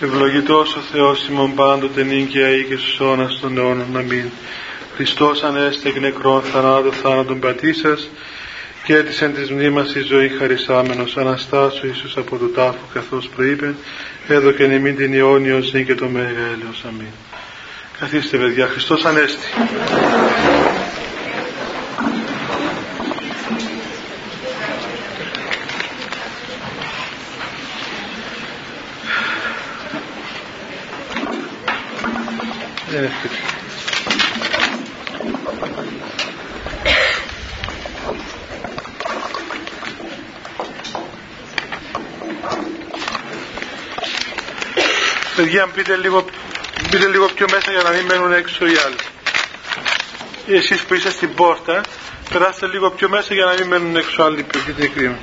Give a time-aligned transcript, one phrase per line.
[0.00, 3.96] Ευλογητός ο Θεός ημών πάντοτε νίκαια ή και στους αιώνας των αιώνων.
[3.96, 4.30] Αμήν.
[4.94, 8.10] Χριστός ανέστη εκ νεκρών θανάτου θάνατον πατήσας
[8.84, 13.74] και έτησεν της μνήμας η ζωή χαρισάμενος Αναστάσου Ιησούς από το τάφο καθώς προείπε
[14.28, 16.74] έδωκεν ημίν την αιώνιο ζήν και το μεγαλείο.
[16.88, 17.12] Αμήν.
[17.98, 19.46] Καθίστε παιδιά, Χριστός Ανέστη.
[45.48, 46.24] Παιδιά, μπείτε λίγο,
[46.90, 48.96] μπείτε λίγο πιο μέσα για να μην μένουν έξω οι άλλοι.
[50.46, 51.80] Εσείς που είστε στην πόρτα,
[52.32, 55.18] περάστε λίγο πιο μέσα για να μην μένουν έξω άλλοι που έχετε κρίμα.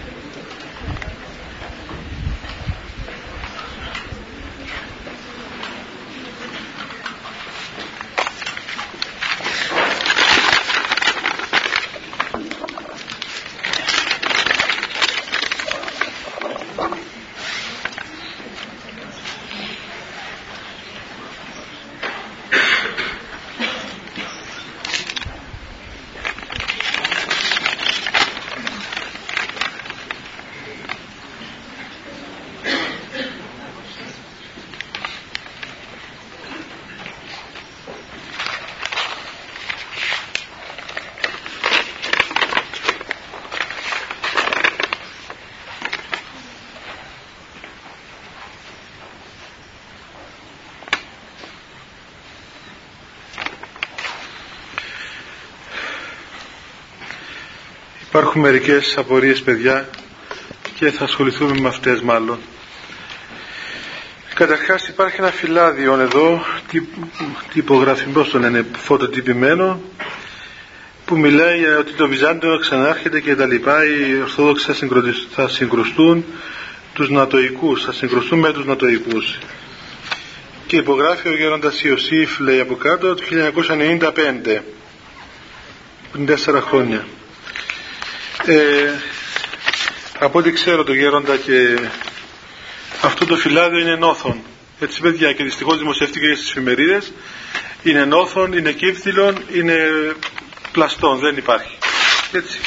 [58.16, 59.90] Υπάρχουν μερικές απορίες παιδιά
[60.76, 62.40] και θα ασχοληθούμε με αυτές μάλλον.
[64.34, 66.46] Καταρχάς υπάρχει ένα φυλάδιο εδώ,
[67.54, 69.82] τυπογραφημένος πώς το λένε, φωτοτυπημένο,
[71.06, 74.74] που μιλάει για ότι το Βυζάντιο ξανάρχεται και τα λοιπά, οι Ορθόδοξοι
[75.30, 76.26] θα συγκρουστούν
[76.94, 79.38] τους Νατοικούς, θα συγκρουστούν με τους Νατοικούς.
[80.68, 84.64] Και υπογράφει ο Γέροντας Ιωσήφ, λέει από κάτω, το 1995,
[86.12, 87.06] πριν τέσσερα χρόνια.
[88.48, 88.92] Ε,
[90.20, 91.80] από ό,τι ξέρω το γέροντα και
[93.02, 94.42] αυτό το φυλάδιο είναι νόθον.
[94.80, 97.14] Έτσι παιδιά και δυστυχώς δημοσιεύτηκε στις εφημερίδες.
[97.84, 99.78] Είναι νόθον, είναι κύφθυλον, είναι
[100.72, 101.78] πλαστών, δεν υπάρχει.
[102.32, 102.60] Έτσι.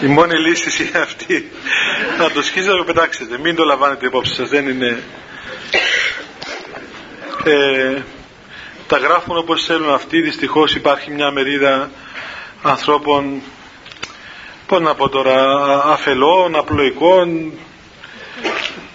[0.00, 1.50] Η μόνη λύση είναι αυτή.
[2.18, 3.38] Να το σκίζετε να το πετάξετε.
[3.38, 4.48] Μην το λαμβάνετε υπόψη σας.
[4.48, 5.02] Δεν είναι
[7.44, 8.02] ε,
[8.86, 9.90] τα γράφουν όπως θέλουν.
[9.92, 11.90] Αυτοί δυστυχώς υπάρχει μια μερίδα
[12.62, 13.42] ανθρώπων
[14.66, 15.34] πώς να πω τώρα
[15.84, 17.52] αφελών, απλοϊκών.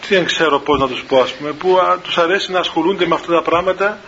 [0.10, 3.16] Δεν ξέρω πώς να τους πω ας πούμε που α, τους αρέσει να ασχολούνται με
[3.16, 4.00] αυτά τα πράγματα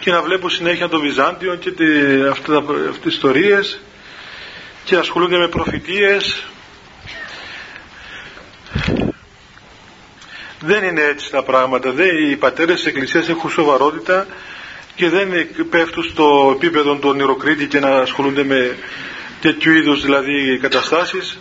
[0.00, 1.84] και να βλέπουν συνέχεια το Βυζάντιο και τη,
[2.30, 3.80] αυτά, αυτές τις ιστορίες
[4.84, 6.42] και ασχολούνται με προφητείες
[10.64, 11.90] Δεν είναι έτσι τα πράγματα.
[11.90, 14.26] Δεν, οι πατέρες της Εκκλησίας έχουν σοβαρότητα
[14.94, 15.28] και δεν
[15.70, 18.76] πέφτουν στο επίπεδο των Ιεροκρίτη και να ασχολούνται με
[19.40, 21.38] τέτοιου είδους δηλαδή καταστάσεις.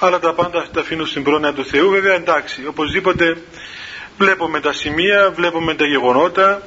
[0.00, 1.90] Αλλά τα πάντα τα αφήνουν στην πρόνοια του Θεού.
[1.90, 3.36] Βέβαια εντάξει οπωσδήποτε
[4.18, 6.62] βλέπουμε τα σημεία βλέπουμε τα γεγονότα.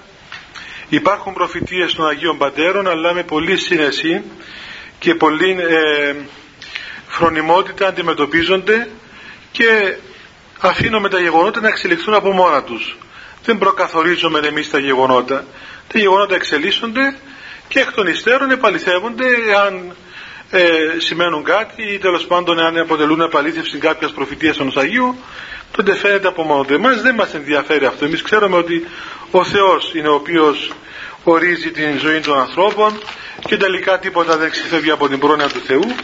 [0.90, 4.24] Υπάρχουν προφητείες των Αγίων Πατέρων αλλά με πολύ σύνεση
[5.00, 6.16] και πολύ ε,
[7.08, 8.90] φρονιμότητα αντιμετωπίζονται
[9.52, 9.96] και
[10.62, 12.98] αφήνουμε τα γεγονότα να εξελιχθούν από μόνα τους.
[13.44, 15.46] Δεν προκαθορίζουμε εμείς τα γεγονότα.
[15.88, 17.16] Τα γεγονότα εξελίσσονται
[17.68, 19.26] και εκ των υστέρων επαληθεύονται
[19.66, 19.96] αν
[20.50, 20.64] ε,
[20.98, 25.16] σημαίνουν κάτι ή τέλος πάντων αν αποτελούν επαλήθευση κάποιας προφητείας ενός Αγίου,
[25.72, 26.74] τότε φαίνεται από μόνο του.
[26.74, 28.06] Εμάς δεν μας ενδιαφέρει αυτό.
[28.06, 28.88] Εμείς ξέρουμε ότι
[29.32, 30.72] ο Θεός είναι ο οποίος
[31.24, 33.00] ορίζει την ζωή των ανθρώπων
[33.48, 35.96] και τελικά τίποτα δεν ξεφεύγει από την πρόνοια του Θεού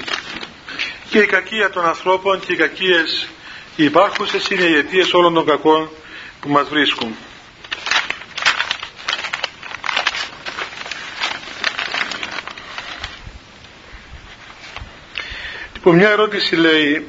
[1.10, 3.28] και η κακία των ανθρώπων και οι κακίες
[3.78, 5.90] οι υπάρχουσες είναι οι αιτίες όλων των κακών
[6.42, 7.16] που μας βρίσκουν.
[15.74, 17.08] Λοιπόν, μια ερώτηση λέει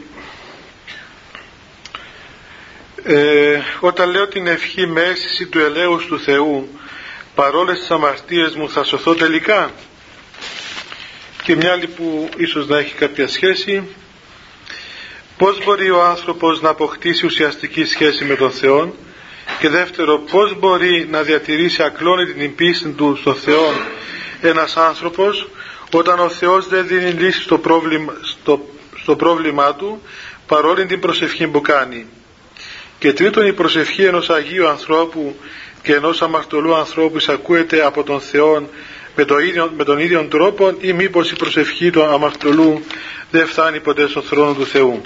[3.05, 6.79] ε, όταν λέω την ευχή με αίσθηση του ελέους του Θεού
[7.35, 9.71] παρόλες τις αμαρτίες μου θα σωθώ τελικά
[11.43, 13.89] και μια άλλη που ίσως να έχει κάποια σχέση
[15.39, 18.95] πώς μπορεί ο άνθρωπος να αποκτήσει ουσιαστική σχέση με τον Θεό
[19.61, 23.73] και δεύτερο πώς μπορεί να διατηρήσει ακλόνητη την πίστη του στον Θεό
[24.41, 25.49] ένας άνθρωπος
[25.93, 28.69] όταν ο Θεός δεν δίνει λύση στο πρόβλημα, στο,
[29.01, 30.03] στο πρόβλημά του
[30.47, 32.07] παρόλη την προσευχή που κάνει.
[32.99, 35.37] Και τρίτον η προσευχή ενός Αγίου ανθρώπου
[35.83, 38.69] και ενός αμαρτωλού ανθρώπου εισακούεται από τον Θεό
[39.17, 42.83] με, το ίδιο, με τον ίδιο τρόπο ή μήπως η προσευχή του αμαρτωλού
[43.31, 45.03] δεν φτάνει ποτέ στον θρόνο του Θεού.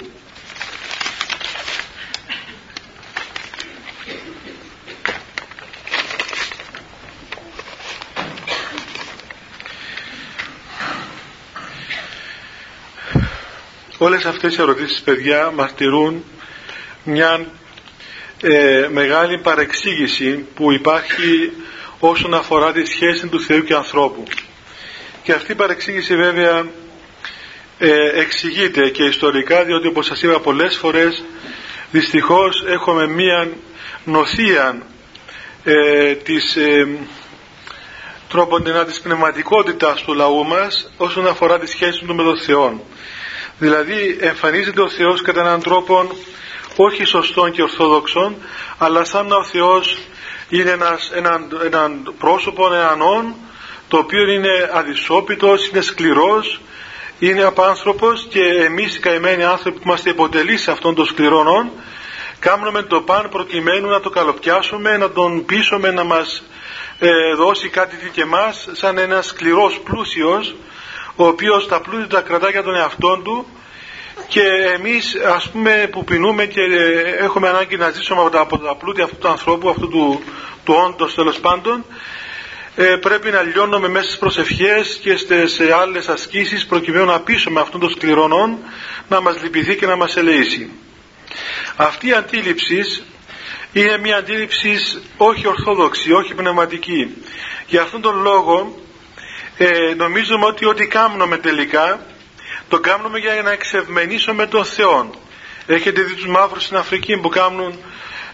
[14.05, 16.23] Όλες αυτές οι ερωτήσεις παιδιά μαρτυρούν
[17.03, 17.45] μια
[18.41, 21.51] ε, μεγάλη παρεξήγηση που υπάρχει
[21.99, 24.23] όσον αφορά τη σχέση του Θεού και ανθρώπου.
[25.23, 26.65] Και αυτή η παρεξήγηση βέβαια
[27.77, 31.23] ε, εξηγείται και ιστορικά διότι όπως σας είπα πολλές φορές
[31.91, 33.49] δυστυχώς έχουμε μία
[34.03, 34.81] νοθεία
[35.63, 36.87] ε, της ε,
[38.29, 42.85] τρόπον της πνευματικότητας του λαού μας όσον αφορά τη σχέση του με τον Θεό.
[43.59, 46.07] Δηλαδή εμφανίζεται ο Θεός κατά έναν τρόπο
[46.75, 48.35] όχι σωστόν και ορθόδοξον
[48.77, 49.99] αλλά σαν να ο Θεός
[50.49, 53.35] είναι ένας, έναν, έναν πρόσωπο, έναν όν
[53.87, 56.61] το οποίο είναι αδυσόπιτος, είναι σκληρός
[57.19, 61.71] είναι απάνθρωπος και εμείς οι καημένοι άνθρωποι που είμαστε υποτελείς σε αυτόν τον σκληρό όν
[62.39, 66.43] κάνουμε το παν προκειμένου να το καλοπιάσουμε, να τον πείσουμε να μας
[66.99, 70.55] ε, δώσει κάτι και εμάς σαν ένας σκληρός πλούσιος
[71.15, 73.45] ο οποίος τα πλούτη τα κρατά για τον εαυτό του
[74.27, 74.41] και
[74.75, 76.61] εμείς ας πούμε που πεινούμε και
[77.19, 80.23] έχουμε ανάγκη να ζήσουμε από τα, από τα πλούτη αυτού του ανθρώπου, αυτού του,
[80.63, 81.85] του όντως τέλος πάντων
[82.75, 85.15] ε, πρέπει να λιώνουμε μέσα στις προσευχές και
[85.45, 88.57] σε άλλες ασκήσεις προκειμένου να πείσουμε αυτόν τον σκληρονόν
[89.09, 90.69] να μας λυπηθεί και να μας ελεήσει.
[91.75, 92.83] Αυτή η αντίληψη
[93.73, 94.75] είναι μια αντίληψη
[95.17, 97.23] όχι ορθόδοξη, όχι πνευματική.
[97.67, 98.75] Για αυτόν τον λόγο
[99.57, 101.99] ε, νομίζουμε ότι ό,τι κάνουμε τελικά
[102.69, 105.09] το κάνουμε για να εξευμενήσουμε τον Θεό.
[105.65, 107.79] Έχετε δει τους μαύρους στην Αφρική που κάνουν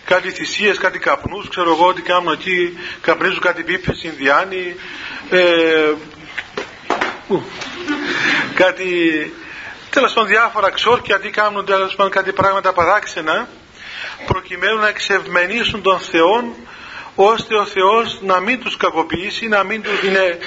[0.05, 4.75] κάτι θυσίες, κάτι καπνούς, ξέρω εγώ τι κάνουν εκεί, καπνίζουν κάτι πίπες, Ινδιάνοι,
[5.29, 5.93] ε,
[8.53, 8.87] κάτι,
[9.89, 13.47] τέλος πάντων διάφορα ξόρκια, τι κάνουν τέλος πάντων κάτι πράγματα παράξενα,
[14.25, 16.55] προκειμένου να εξευμενήσουν τον Θεό,
[17.15, 20.37] ώστε ο Θεός να μην τους κακοποιήσει, να μην τους είναι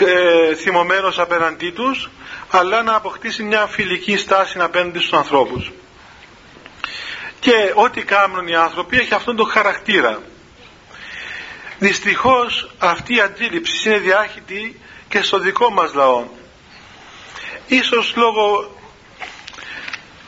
[0.00, 2.10] ε, θυμωμένος απέναντί τους
[2.50, 5.72] αλλά να αποκτήσει μια φιλική στάση απέναντι στους ανθρώπους.
[7.40, 10.22] Και ό,τι κάνουν οι άνθρωποι έχει αυτόν τον χαρακτήρα.
[11.78, 16.24] Δυστυχώς αυτή η αντίληψη είναι διάχυτη και στο δικό μας λαό.
[17.66, 18.76] Ίσως λόγω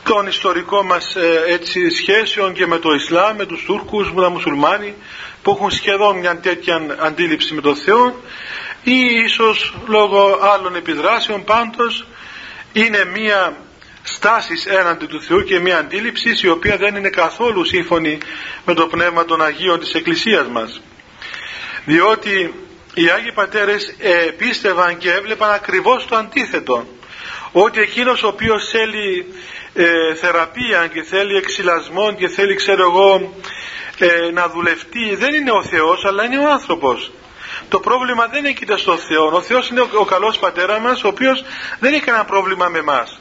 [0.05, 4.31] των ιστορικών μας ε, έτσι, σχέσεων και με το Ισλάμ, με τους Τούρκους, με τα
[4.31, 4.95] Μουσουλμάνοι
[5.43, 8.21] που έχουν σχεδόν μια τέτοια αντίληψη με τον Θεό
[8.85, 12.07] ή ίσως λόγω άλλων επιδράσεων πάντως
[12.73, 13.57] είναι μία
[14.03, 18.19] στάσης έναντι του Θεού και μία αντίληψη η οποία δεν είναι καθόλου σύμφωνη
[18.65, 20.81] με το Πνεύμα των Αγίων της Εκκλησίας μας.
[21.85, 22.55] Διότι
[22.95, 26.87] οι Άγιοι Πατέρες ε, πίστευαν και έβλεπαν ακριβώς το αντίθετο
[27.53, 29.27] ότι εκείνος ο οποίος θέλει
[29.75, 33.35] ε, θεραπεία και θέλει εξυλασμό και θέλει ξέρω εγώ
[33.99, 37.13] ε, να δουλευτεί δεν είναι ο Θεός αλλά είναι ο άνθρωπος
[37.69, 39.27] το πρόβλημα δεν είναι στο Θεό.
[39.33, 41.45] Ο Θεός είναι ο, ο καλός πατέρας μας, ο οποίος
[41.79, 43.19] δεν έχει κανένα πρόβλημα με εμάς.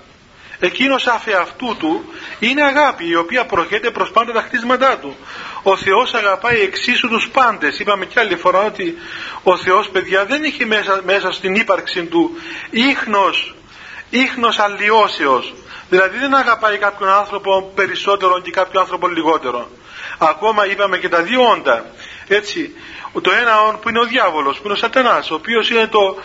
[0.59, 5.15] Εκείνος αφ' αυτού του είναι αγάπη η οποία προχέται προς πάντα τα χτίσματά του.
[5.63, 7.79] Ο Θεός αγαπάει εξίσου τους πάντες.
[7.79, 8.97] Είπαμε κι άλλη φορά ότι
[9.43, 12.37] ο Θεός παιδιά δεν έχει μέσα, μέσα στην ύπαρξη του
[12.69, 13.55] ίχνος,
[14.09, 15.53] ίχνος αλλοιώσεως.
[15.89, 19.69] Δηλαδή δεν αγαπάει κάποιον άνθρωπο περισσότερο και κάποιον άνθρωπο λιγότερο.
[20.17, 21.85] Ακόμα είπαμε και τα δύο όντα.
[22.27, 22.75] Έτσι,
[23.21, 26.17] το ένα που είναι ο διάβολος, που είναι ο σατανάς, ο οποίος είναι το,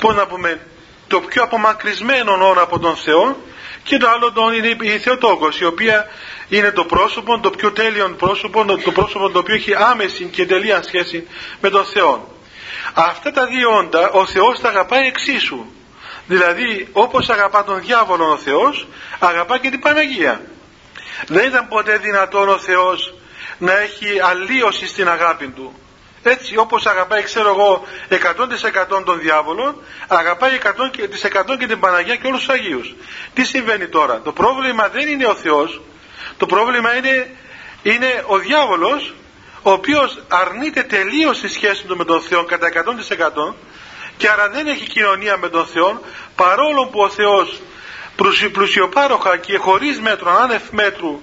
[0.00, 0.60] πώς να πούμε,
[1.08, 3.36] το πιο απομακρυσμένο όρο από τον Θεό
[3.82, 6.06] και το άλλο το είναι η Θεοτόκος, η οποία
[6.48, 10.82] είναι το πρόσωπο, το πιο τέλειο πρόσωπο, το πρόσωπο το οποίο έχει άμεση και τελεία
[10.82, 11.26] σχέση
[11.60, 12.36] με τον Θεό.
[12.94, 15.64] Αυτά τα δύο όντα ο Θεός τα αγαπάει εξίσου.
[16.26, 18.86] Δηλαδή όπως αγαπά τον διάβολο ο Θεός,
[19.18, 20.40] αγαπά και την Παναγία.
[21.26, 23.14] Δεν ήταν ποτέ δυνατόν ο Θεός
[23.58, 25.74] να έχει αλλίωση στην αγάπη του.
[26.22, 27.86] Έτσι όπως αγαπάει ξέρω εγώ
[28.98, 32.94] 100% των διάβολων αγαπάει 100% και την Παναγία και όλους τους Αγίους.
[33.34, 35.80] Τι συμβαίνει τώρα; Το πρόβλημα δεν είναι ο Θεός.
[36.36, 37.36] Το πρόβλημα είναι,
[37.82, 39.14] είναι ο διάβολος
[39.62, 43.54] ο οποίος αρνείται τελείως τη σχέση του με τον Θεό κατά 100%
[44.16, 46.00] και άρα δεν έχει κοινωνία με τον Θεό
[46.36, 47.60] παρόλο που ο Θεός
[48.52, 51.20] πλουσιοπάροχα και χωρίς μέτρο, άνευ μέτρου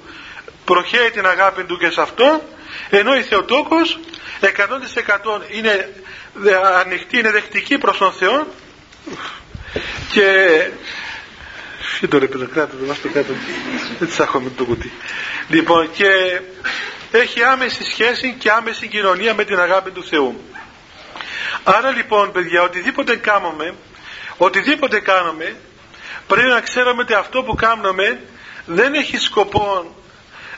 [0.66, 2.42] προχαίει την αγάπη του και σε αυτό
[2.90, 4.00] ενώ η Θεοτόκος
[4.42, 4.48] 100%
[5.52, 5.90] είναι
[6.76, 8.48] ανοιχτή, είναι δεκτική προς τον Θεό
[10.12, 10.26] και
[12.00, 13.34] Φύτω ρε παιδοκράτο, το βάζω κάτω.
[14.00, 14.92] Δεν έχουμε το κουτί.
[15.48, 16.42] Λοιπόν, και
[17.12, 20.42] έχει άμεση σχέση και άμεση κοινωνία με την αγάπη του Θεού.
[21.64, 23.76] Άρα λοιπόν, παιδιά, οτιδήποτε κάνουμε,
[24.38, 25.56] οτιδήποτε κάνουμε,
[26.28, 28.22] πρέπει να ξέρουμε ότι αυτό που κάνουμε
[28.66, 29.96] δεν έχει σκοπό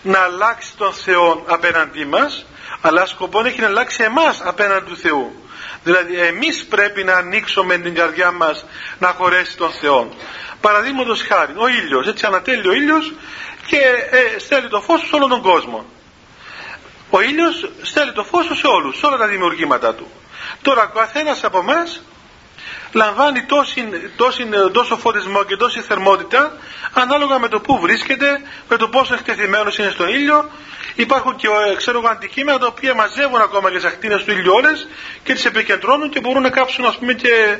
[0.02, 2.46] να αλλάξει τον Θεό απέναντί μας,
[2.82, 5.50] αλλά σκοπό έχει να αλλάξει εμάς απέναντι του Θεού.
[5.84, 8.66] Δηλαδή εμείς πρέπει να ανοίξουμε την καρδιά μας
[9.00, 10.14] να χωρέσει τον Θεό.
[10.62, 13.14] Παραδείγματος χάρη, ο ήλιος, έτσι ανατέλει ο ήλιος
[13.66, 13.78] και
[14.12, 15.86] ε, στέλνει το φως σε όλο τον κόσμο.
[17.10, 20.12] Ο ήλιος στέλνει το φως σε όλους, σε όλα τα δημιουργήματα του.
[20.62, 22.02] Τώρα ο καθένας από εμάς
[22.92, 26.58] λαμβάνει τόση, τόση, τόσο φωτισμό και τόση θερμότητα
[26.94, 30.50] ανάλογα με το που βρίσκεται, με το πόσο εκτεθειμένος είναι στον ήλιο.
[30.96, 34.54] Υπάρχουν και ε, ξέρω εγώ αντικείμενα τα οποία μαζεύουν ακόμα και τις ακτίνες του ήλιου
[34.54, 34.88] ώρες
[35.24, 37.58] και τις επικεντρώνουν και μπορούν να κάψουν ας πούμε και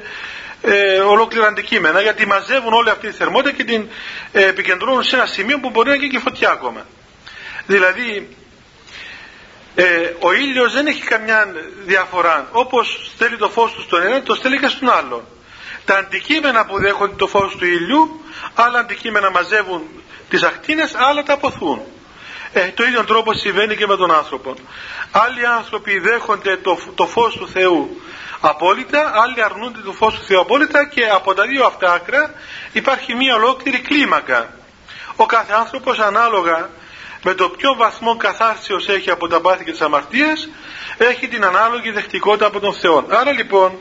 [0.62, 3.90] ε, ολόκληρα αντικείμενα γιατί μαζεύουν όλη αυτή τη θερμότητα και την
[4.32, 6.86] ε, επικεντρώνουν σε ένα σημείο που μπορεί να γίνει και φωτιά ακόμα.
[7.66, 8.36] Δηλαδή
[9.76, 11.54] ε, ο ήλιος δεν έχει καμιά
[11.86, 12.48] διαφορά.
[12.52, 15.28] Όπως στέλνει το φως του στον ένα, το στέλνει και στον άλλο.
[15.86, 18.22] Τα αντικείμενα που δέχονται το φως του ήλιου,
[18.56, 19.82] άλλα αντικείμενα μαζεύουν
[20.30, 21.82] τις ακτίνες, άλλα τα αποθούν.
[22.54, 24.54] Ε, το ίδιο τρόπο συμβαίνει και με τον άνθρωπο.
[25.12, 28.02] Άλλοι άνθρωποι δέχονται το, το φως του Θεού
[28.42, 32.34] απόλυτα, άλλοι αρνούνται το φως του Θεού απόλυτα και από τα δύο αυτά άκρα
[32.72, 34.54] υπάρχει μία ολόκληρη κλίμακα.
[35.16, 36.70] Ο κάθε άνθρωπος ανάλογα
[37.24, 40.50] με το ποιο βαθμό καθάρσεως έχει από τα πάθη και τις αμαρτίες
[40.98, 43.06] έχει την ανάλογη δεχτικότητα από τον Θεό.
[43.10, 43.78] Άρα λοιπόν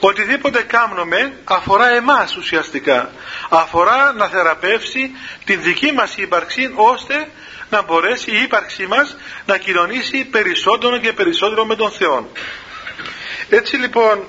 [0.00, 3.10] οτιδήποτε κάνουμε αφορά εμάς ουσιαστικά.
[3.48, 5.10] Αφορά να θεραπεύσει
[5.44, 7.30] την δική μας ύπαρξη ώστε
[7.70, 12.30] να μπορέσει η ύπαρξή μας να κοινωνήσει περισσότερο και περισσότερο με τον Θεό.
[13.48, 14.24] Έτσι λοιπόν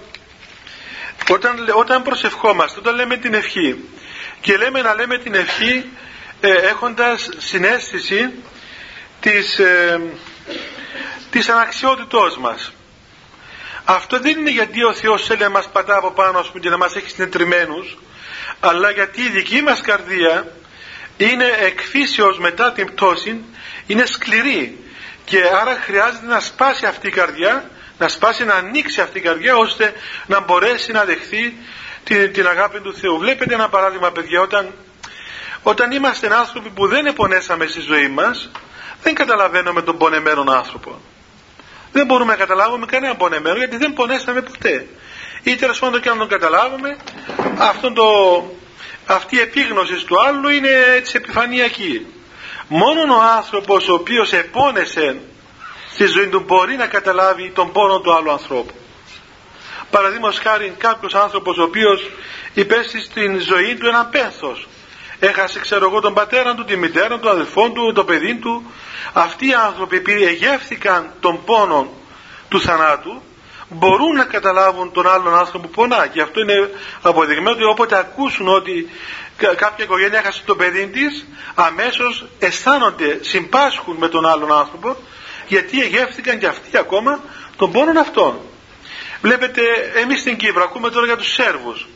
[1.30, 3.90] όταν, όταν προσευχόμαστε, όταν λέμε την ευχή
[4.42, 5.90] και λέμε να λέμε την ευχή
[6.42, 8.34] ε, έχοντας συνέστηση
[9.20, 10.02] της, ε,
[11.30, 12.72] της αναξιότητός μας.
[13.86, 16.78] Αυτό δεν είναι γιατί ο Θεός θέλει να μας πατά από πάνω πούμε, και να
[16.78, 17.98] μας έχει συνετριμμένους,
[18.60, 20.52] αλλά γιατί η δική μας καρδία
[21.18, 23.44] είναι εκφύσεως μετά την πτώση,
[23.88, 24.78] είναι σκληρή
[25.26, 29.56] και άρα χρειάζεται να σπάσει αυτή η καρδιά, να σπάσει να ανοίξει αυτή η καρδιά
[29.56, 29.94] ώστε
[30.26, 31.58] να μπορέσει να δεχθεί
[32.04, 33.18] την, την αγάπη του Θεού.
[33.18, 34.74] Βλέπετε ένα παράδειγμα παιδιά όταν
[35.70, 38.52] όταν είμαστε άνθρωποι που δεν επονέσαμε στη ζωή μας,
[39.02, 41.00] δεν καταλαβαίνουμε τον πονεμένο άνθρωπο.
[41.92, 44.88] Δεν μπορούμε να καταλάβουμε κανένα πονεμένο γιατί δεν πονέσαμε ποτέ.
[45.44, 46.98] Ή τέλος πάντων και αν τον καταλάβουμε,
[47.58, 48.06] αυτό το,
[49.06, 52.06] αυτή η επίγνωση του άλλου είναι έτσι επιφανειακή.
[52.68, 55.20] Μόνο ο άνθρωπος ο οποίος επώνεσε
[55.94, 58.74] στη ζωή του μπορεί να καταλάβει τον πόνο του άλλου ανθρώπου.
[59.90, 62.10] Παραδείγματος χάρη κάποιος άνθρωπος ο οποίος
[62.54, 64.68] υπέστη στην ζωή του ένα πένθος
[65.20, 68.72] έχασε ξέρω εγώ τον πατέρα του, τη μητέρα του, τον αδελφό του, το παιδί του.
[69.14, 71.90] Αυτοί οι άνθρωποι επειδή εγεύθηκαν τον πόνο
[72.50, 73.22] του θανάτου
[73.70, 76.70] μπορούν να καταλάβουν τον άλλον άνθρωπο που πονά και αυτό είναι
[77.02, 78.90] αποδειγμένο ότι όποτε ακούσουν ότι
[79.38, 84.96] κάποια οικογένεια έχασε το παιδί της, αμέσως αισθάνονται, συμπάσχουν με τον άλλον άνθρωπο
[85.48, 87.20] γιατί εγεύθηκαν και αυτοί ακόμα
[87.58, 88.40] τον πόνο αυτόν.
[89.22, 89.62] Βλέπετε
[89.96, 91.88] εμείς στην Κύπρο ακούμε τώρα για τους Σέρβους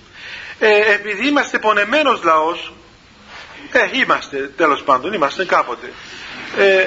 [0.60, 2.74] ε, επειδή είμαστε πονεμένος λαός
[3.72, 5.94] ε, είμαστε τέλος πάντων, είμαστε κάποτε.
[6.58, 6.80] Ε,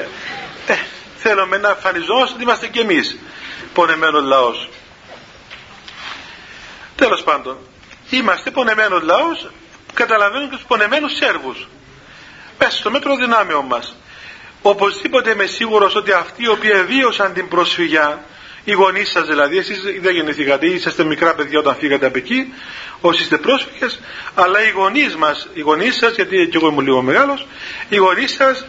[0.66, 0.76] ε,
[1.16, 3.16] θέλουμε να εμφανιζόμαστε ότι είμαστε κι εμείς
[3.72, 4.68] πονεμένος λαός.
[6.96, 7.58] Τέλος πάντων,
[8.10, 9.50] είμαστε πονεμένος λαός,
[9.94, 11.68] καταλαβαίνουν και τους πονεμένους Σέρβους.
[12.58, 13.96] Πες στο μέτρο δυνάμεων μας.
[14.62, 18.24] Οπωσδήποτε είμαι σίγουρος ότι αυτοί οι οποίοι βίωσαν την προσφυγιά
[18.64, 22.54] οι γονείς σας δηλαδή, εσείς δεν γεννηθήκατε, είσαστε μικρά παιδιά όταν φύγατε από εκεί,
[23.00, 24.00] όσοι είστε πρόσφυγες,
[24.34, 27.46] αλλά οι γονείς μας, οι γονείς σας, γιατί και εγώ είμαι λίγο μεγάλος,
[27.88, 28.66] οι γονείς σας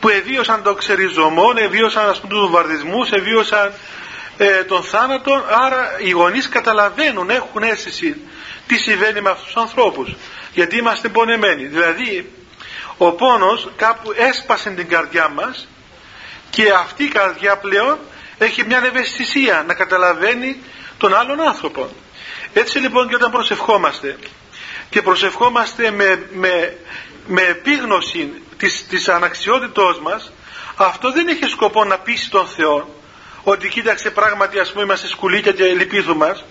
[0.00, 3.72] που εβίωσαν το ξεριζωμό, εβίωσαν ας πούμε, τους βαρδισμούς, εβίωσαν
[4.36, 8.16] ε, τον θάνατο, άρα οι γονείς καταλαβαίνουν, έχουν αίσθηση
[8.66, 10.14] τι συμβαίνει με αυτούς τους ανθρώπους,
[10.52, 11.64] γιατί είμαστε πονεμένοι.
[11.64, 12.30] Δηλαδή,
[12.96, 15.68] ο πόνος κάπου έσπασε την καρδιά μας
[16.50, 17.98] και αυτή η καρδιά πλέον
[18.38, 20.56] έχει μια ευαισθησία να καταλαβαίνει
[20.98, 21.88] τον άλλον άνθρωπο.
[22.52, 24.18] Έτσι λοιπόν και όταν προσευχόμαστε
[24.90, 26.76] και προσευχόμαστε με, με,
[27.26, 30.32] με επίγνωση της, της αναξιότητός μας
[30.76, 33.00] αυτό δεν έχει σκοπό να πείσει τον Θεό
[33.42, 36.44] ότι κοίταξε πράγματι ας πούμε είμαστε σκουλίκια και λυπήθου μας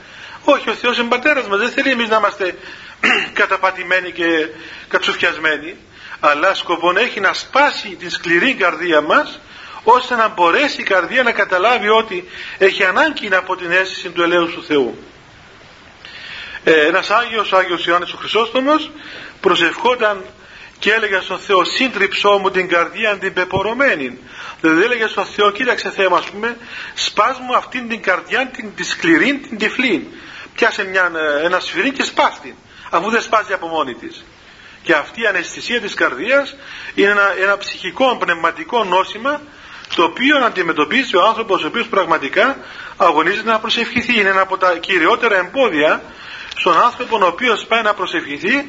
[0.43, 1.59] όχι ο Θεός είναι πατέρας μας.
[1.59, 2.57] Δεν θέλει εμείς να είμαστε
[3.39, 4.47] καταπατημένοι και
[4.87, 5.75] κατσουφιασμένοι.
[6.19, 9.39] Αλλά σκοπό έχει να σπάσει την σκληρή καρδία μας
[9.83, 14.53] ώστε να μπορέσει η καρδία να καταλάβει ότι έχει ανάγκη από την αίσθηση του ελέους
[14.53, 14.97] του Θεού.
[16.63, 18.91] ε, ένας Άγιος, ο Άγιος Ιωάννης ο Χρυσόστομος
[19.41, 20.23] προσευχόταν
[20.79, 24.19] και έλεγε στον Θεό σύντριψό μου την καρδία την πεπορωμένη
[24.61, 26.57] δηλαδή έλεγε στον Θεό κοίταξε Θεέ μου ας πούμε
[26.93, 30.07] σπάς μου αυτήν την καρδιά την, τη σκληρή την τυφλή.
[30.55, 31.11] Πιάσε μια,
[31.41, 32.55] ε, ένα σφυρί και σπάστη
[32.89, 34.23] αφού δεν σπάζει από μόνη της
[34.83, 36.55] και αυτή η αναισθησία της καρδίας
[36.95, 39.41] είναι ένα, ένα ψυχικό πνευματικό νόσημα
[39.95, 42.57] το οποίο αντιμετωπίζει ο άνθρωπος ο οποίος πραγματικά
[42.97, 44.19] αγωνίζεται να προσευχηθεί.
[44.19, 46.01] Είναι ένα από τα κυριότερα εμπόδια
[46.55, 48.65] στον άνθρωπο ο οποίος πάει να προσευχηθεί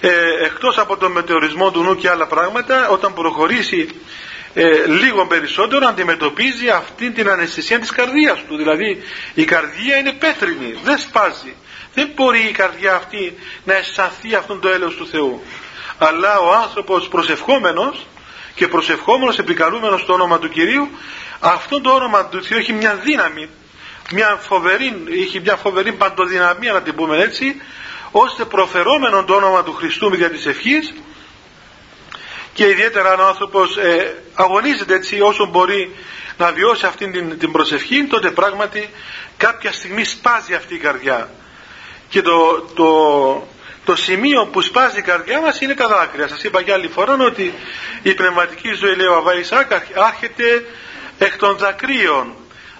[0.00, 0.10] ε,
[0.44, 3.88] εκτός από τον μετεωρισμό του νου και άλλα πράγματα όταν προχωρήσει
[4.54, 8.56] ε, λίγο περισσότερο αντιμετωπίζει αυτή την αναισθησία της καρδίας του.
[8.56, 9.02] Δηλαδή
[9.34, 11.54] η καρδία είναι πέτρινη δεν σπάζει.
[11.94, 15.42] Δεν μπορεί η καρδιά αυτή να αισθανθεί αυτόν το έλεος του Θεού.
[15.98, 18.06] Αλλά ο άνθρωπος προσευχόμενος
[18.56, 20.88] και προσευχόμενος επικαλούμενος στο όνομα του Κυρίου
[21.40, 23.48] αυτό το όνομα του Θεού έχει μια δύναμη
[24.12, 27.56] μια φοβερή, έχει μια φοβερή παντοδυναμία να την πούμε έτσι
[28.10, 30.94] ώστε προφερόμενο το όνομα του Χριστού με δια της ευχής
[32.52, 35.94] και ιδιαίτερα αν ο άνθρωπος ε, αγωνίζεται έτσι όσο μπορεί
[36.38, 38.90] να βιώσει αυτή την, την προσευχή τότε πράγματι
[39.36, 41.30] κάποια στιγμή σπάζει αυτή η καρδιά.
[42.08, 42.86] Και το, το,
[43.86, 47.16] το σημείο που σπάζει η καρδιά μας είναι τα δάκρυα σας είπα και άλλη φορά
[47.20, 47.54] ότι
[48.02, 50.66] η πνευματική ζωή λέει ο Αβά Ισάκ άρχεται
[51.18, 52.34] εκ των δακρύων.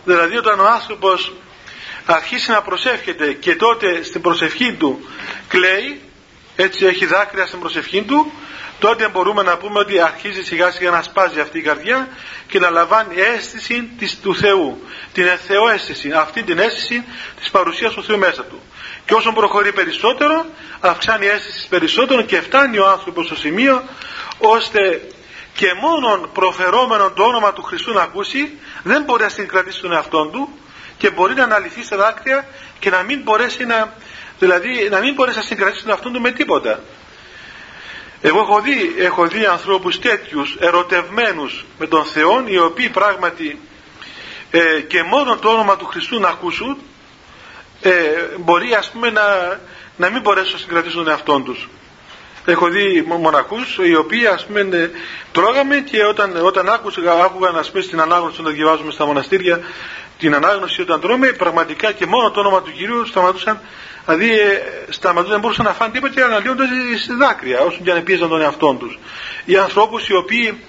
[0.05, 1.33] Δηλαδή όταν ο άνθρωπος
[2.07, 5.09] αρχίσει να προσεύχεται και τότε στην προσευχή του
[5.49, 6.01] κλαίει
[6.57, 8.33] έτσι έχει δάκρυα στην προσευχή του
[8.79, 12.09] τότε μπορούμε να πούμε ότι αρχίζει σιγά σιγά να σπάζει αυτή η καρδιά
[12.47, 14.83] και να λαμβάνει αίσθηση της, του Θεού.
[15.13, 17.05] Την θεοαίσθηση αυτή την αίσθηση
[17.41, 18.61] της παρουσίας του Θεού μέσα του
[19.07, 20.47] και όσο προχωρεί περισσότερο
[20.81, 23.83] αυξάνει αίσθηση περισσότερο και φτάνει ο άνθρωπος στο σημείο
[24.39, 25.09] ώστε
[25.55, 30.27] και μόνον προφερόμενον το όνομα του Χριστού να ακούσει δεν μπορεί να συγκρατήσει τον εαυτό
[30.27, 30.49] του
[30.99, 32.49] και μπορεί να αναλυθεί σε δάκρυα
[32.79, 33.95] και να μην μπορέσει να
[34.39, 36.81] δηλαδή να μην μπορέσει να συγκρατήσει τον εαυτό του με τίποτα.
[38.21, 43.61] Εγώ έχω δει, έχω δει ανθρώπους τέτοιους ερωτευμένους με τον Θεό οι οποίοι πράγματι
[44.51, 46.79] ε, και μόνο το όνομα του Χριστού να ακούσουν
[47.81, 47.91] ε,
[48.39, 49.23] μπορεί ας πούμε να,
[49.97, 51.69] να μην μπορέσουν να συγκρατήσουν τον εαυτό τους.
[52.45, 54.91] Έχω δει μοναχούς οι οποίοι ας πούμε ε,
[55.33, 59.61] τρώγαμε και όταν, όταν άκουσαν, άκουγαν ας πούμε στην ανάγνωση όταν διαβάζουμε στα μοναστήρια
[60.19, 63.61] την ανάγνωση όταν τρώμε πραγματικά και μόνο το όνομα του Κυρίου σταματούσαν
[64.07, 66.65] δηλαδή ε, σταματούσαν δεν μπορούσαν να φάνε τίποτα και αναλύονται
[67.05, 68.99] σε δάκρυα όσο και αν πίεζαν τον εαυτό τους.
[69.45, 70.61] Οι ανθρώπους οι οποίοι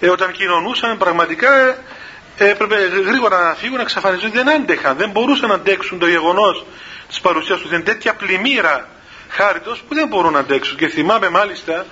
[0.00, 1.76] ε, όταν κοινωνούσαν πραγματικά ε,
[2.38, 4.30] έπρεπε γρήγορα να φύγουν να εξαφανιστούν.
[4.30, 4.96] Δεν άντεχαν.
[4.96, 6.64] Δεν μπορούσαν να αντέξουν το γεγονός
[7.08, 7.70] της παρουσίας τους.
[7.70, 8.88] Δεν τέτοια πλημμύρα
[9.28, 10.76] χάριτος που δεν μπορούν να αντέξουν.
[10.76, 11.86] Και θυμάμαι μάλιστα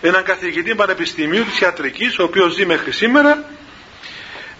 [0.00, 3.44] έναν καθηγητή πανεπιστημίου της ιατρικής ο οποίος ζει μέχρι σήμερα.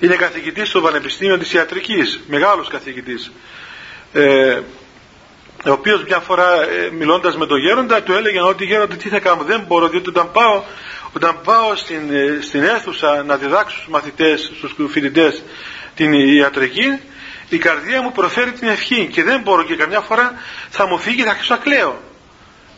[0.01, 3.33] Είναι καθηγητής στο Πανεπιστήμιο της Ιατρικής, μεγάλος καθηγητής.
[4.13, 4.61] Ε,
[5.65, 9.19] ο οποίος μια φορά ε, μιλώντας με τον γέροντα του έλεγε ότι γέροντα τι θα
[9.19, 10.63] κάνω, δεν μπορώ διότι όταν πάω,
[11.13, 15.43] όταν πάω στην, ε, στην αίθουσα να διδάξω στους μαθητές, στους φοιτητές
[15.95, 17.01] την ιατρική.
[17.49, 20.35] Η καρδία μου προφέρει την ευχή και δεν μπορώ και καμιά φορά
[20.71, 22.03] θα μου φύγει θα αρχίσω να κλαίω.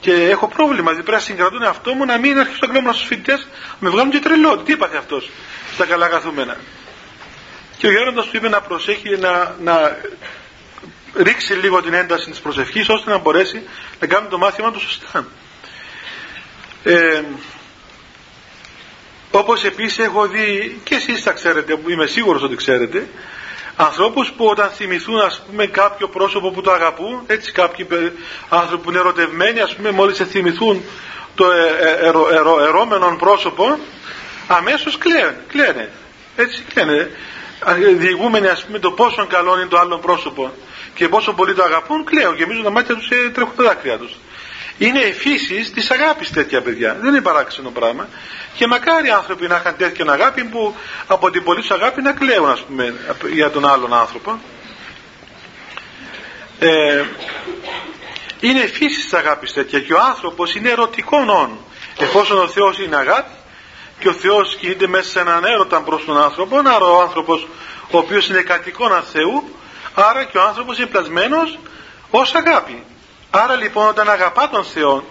[0.00, 3.06] Και έχω πρόβλημα, δηλαδή πρέπει να συγκρατούν αυτό μου να μην αρχίσω να κλαίω στους
[3.06, 5.30] φοιτητές με βγάλουν και τρελό, τι είπατε αυτός
[5.74, 6.56] στα καλά καθούμενα
[7.76, 9.96] και ο γέροντας του είπε να προσέχει να, να
[11.14, 13.62] ρίξει λίγο την ένταση της προσευχής ώστε να μπορέσει
[14.00, 15.26] να κάνει το μάθημα του σωστά.
[16.84, 17.22] Ε,
[19.38, 23.08] όπως επίσης έχω δει και εσείς τα ξέρετε, είμαι σίγουρος ότι ξέρετε,
[23.76, 27.86] ανθρώπους που όταν θυμηθούν ας πούμε κάποιο πρόσωπο που το αγαπούν, έτσι κάποιοι
[28.48, 30.82] άνθρωποι που είναι ερωτευμένοι ας πούμε μόλις σε θυμηθούν
[31.34, 31.66] το ε,
[32.00, 32.06] ε,
[32.68, 33.78] ερώμενο πρόσωπο,
[34.46, 35.90] αμέσως κλαίνε, κλαίνε,
[36.36, 37.10] έτσι κλαίνε.
[37.96, 40.52] Διηγούμενοι ας πούμε το πόσο καλό είναι το άλλο πρόσωπο
[40.94, 44.12] και πόσο πολύ το αγαπούν κλαίουν και τα μάτια τους ε, τρέχουν τα δάκρυα τους
[44.78, 46.96] είναι η φύσης της αγάπης τέτοια παιδιά.
[47.00, 48.08] Δεν είναι παράξενο πράγμα.
[48.56, 50.74] Και μακάρι άνθρωποι να είχαν τέτοια αγάπη που
[51.06, 52.94] από την πολύ τους αγάπη να κλαίουν ας πούμε
[53.32, 54.40] για τον άλλον άνθρωπο.
[56.58, 57.04] Ε,
[58.40, 61.58] είναι η φύσης της αγάπης τέτοια και ο άνθρωπος είναι ερωτικό όν.
[61.98, 63.30] Εφόσον ο Θεός είναι αγάπη
[63.98, 67.48] και ο Θεός κινείται μέσα σε έναν έρωτα προς τον άνθρωπο άρα ο άνθρωπος
[67.90, 69.44] ο οποίος είναι κατοικόνα Θεού
[69.94, 71.58] άρα και ο άνθρωπος είναι πλασμένος
[72.10, 72.84] ως αγάπη
[73.42, 75.04] άρα λοιπόν όταν αγαπά τον Θεό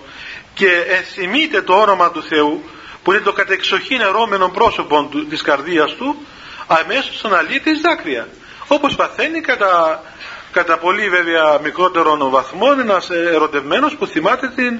[0.53, 2.63] και ενθυμείται το όνομα του Θεού
[3.03, 6.25] που είναι το κατεξοχήν ερώμενο πρόσωπο του, της καρδίας του
[6.67, 8.27] αμέσως αναλύει τις δάκρυα
[8.67, 10.03] όπως παθαίνει κατά,
[10.51, 14.79] κατά πολύ βέβαια μικρότερων βαθμών ένας ερωτευμένος που θυμάται την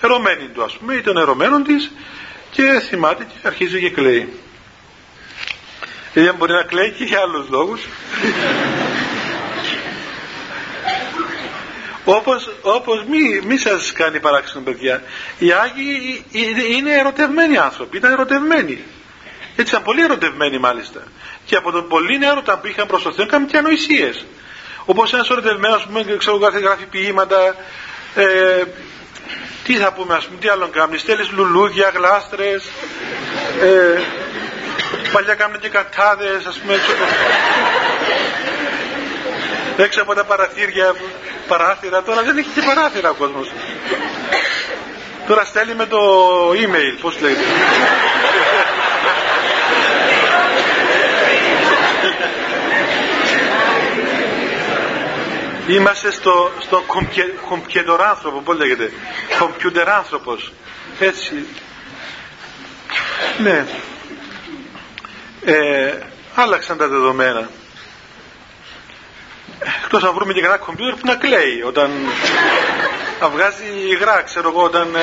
[0.00, 1.90] ερωμένη του ας πούμε ή τον ερωμένο της
[2.50, 4.32] και θυμάται και αρχίζει και κλαίει.
[6.12, 7.80] Γιατί μπορεί να κλαίει και για άλλους λόγους.
[12.04, 15.02] Όπως, όπως μη, μη σας κάνει παράξενο παιδιά.
[15.38, 16.24] Οι Άγιοι
[16.76, 18.84] είναι ερωτευμένοι άνθρωποι ήταν ερωτευμένοι.
[19.56, 21.02] Έτσι ήταν πολύ ερωτευμένοι μάλιστα.
[21.44, 24.24] Και από τον πολύ έρωτα που είχαν προς το Θεό είχαν και ανοησίες.
[24.84, 27.56] Όπως ένας ερωτευμένος που ξέρω γράφει ποιήματα
[28.14, 28.62] ε,
[29.64, 32.64] τι θα πούμε ας πούμε τι άλλο κάνει στέλνεις λουλούδια, γλάστρες
[33.62, 34.00] ε,
[35.12, 36.74] παλιά κάνουν και κατάδες ας πούμε
[39.76, 40.94] έξω από τα παραθύρια
[41.48, 43.52] παράθυρα τώρα δεν έχει και παράθυρα ο κόσμος
[45.26, 45.98] τώρα στέλνει με το
[46.50, 47.42] email πως λέγεται
[55.66, 56.84] Είμαστε στο, στο
[57.48, 58.92] κομπιέτερ άνθρωπο, πώς λέγεται,
[59.38, 60.52] κομπιούτερ άνθρωπος.
[60.98, 61.46] Έτσι.
[63.38, 63.66] Ναι.
[65.44, 65.98] Ε,
[66.34, 67.48] άλλαξαν τα δεδομένα.
[69.84, 71.90] Εκτός να βρούμε και κανένα κομπιούτερ που να κλαίει όταν
[73.20, 74.94] να βγάζει υγρά, ξέρω εγώ, όταν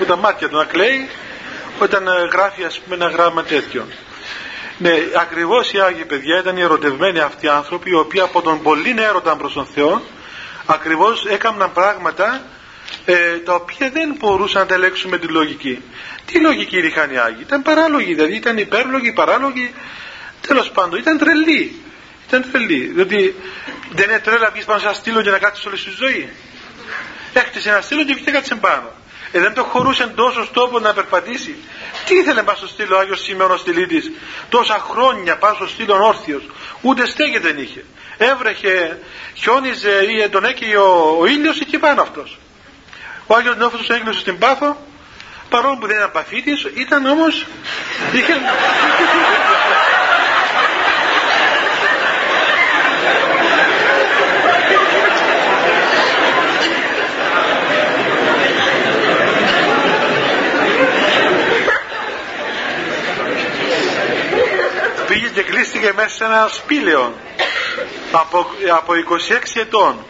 [0.00, 1.08] ε, τα μάτια του να κλαίει,
[1.78, 3.86] όταν ε, γράφει ας πούμε ένα γράμμα τέτοιο.
[4.78, 8.62] Ναι, ακριβώς οι Άγιοι παιδιά ήταν οι ερωτευμένοι αυτοί οι άνθρωποι, οι οποίοι από τον
[8.62, 10.02] πολύ έρωτα προς τον Θεό,
[10.66, 12.42] ακριβώς έκαναν πράγματα
[13.04, 15.82] ε, τα οποία δεν μπορούσαν να τα ελέγξουν με τη λογική.
[16.26, 19.74] Τι λογική είχαν οι Άγιοι, ήταν παράλογοι, δηλαδή ήταν υπέρλογοι, παράλογοι,
[20.46, 21.82] τέλος πάντων ήταν τρελοί.
[22.36, 23.34] Ήταν τρελοί, διότι
[23.90, 26.32] δεν είναι τρέλα βγεις πάνω σε ένα στήλο για να κάτσεις όλη στη ζωή.
[27.32, 28.92] Έχτισε ένα στήλο και βγήκε κάτσε πάνω.
[29.32, 31.54] Ε, δεν το χωρούσε τόσος τόπος να περπατήσει.
[32.06, 34.10] Τι ήθελε να στο στήλο Άγιος Σίμεωνος Στυλίτης
[34.48, 36.42] τόσα χρόνια πάνω στο στήλο όρθιος.
[36.80, 37.84] Ούτε στέγη δεν είχε.
[38.16, 38.98] Έβρεχε,
[39.34, 42.38] χιόνιζε ή τον έκαιγε ο, ο ήλιος εκεί πάνω αυτός.
[43.26, 44.76] Ο Άγιος Νόφος έγκλωσε στην Πάφο
[45.48, 47.46] παρόλο που δεν ήταν παθήτης ήταν όμως
[48.12, 48.34] είχε...
[65.08, 67.14] πήγε και κλείστηκε μέσα σε ένα σπήλαιο
[68.12, 70.04] από, από 26 ετών.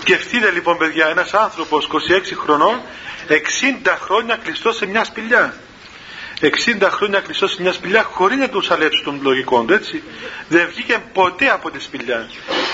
[0.00, 1.96] Σκεφτείτε λοιπόν παιδιά ένας άνθρωπος 26
[2.36, 2.80] χρονών
[3.28, 3.34] 60
[4.00, 5.54] χρόνια κλειστό σε μια σπηλιά.
[6.40, 10.02] 60 χρόνια κλειστό σε μια σπηλιά χωρίς να τους αλέψει των λογικών του έτσι.
[10.48, 12.28] Δεν βγήκε ποτέ από τη σπηλιά.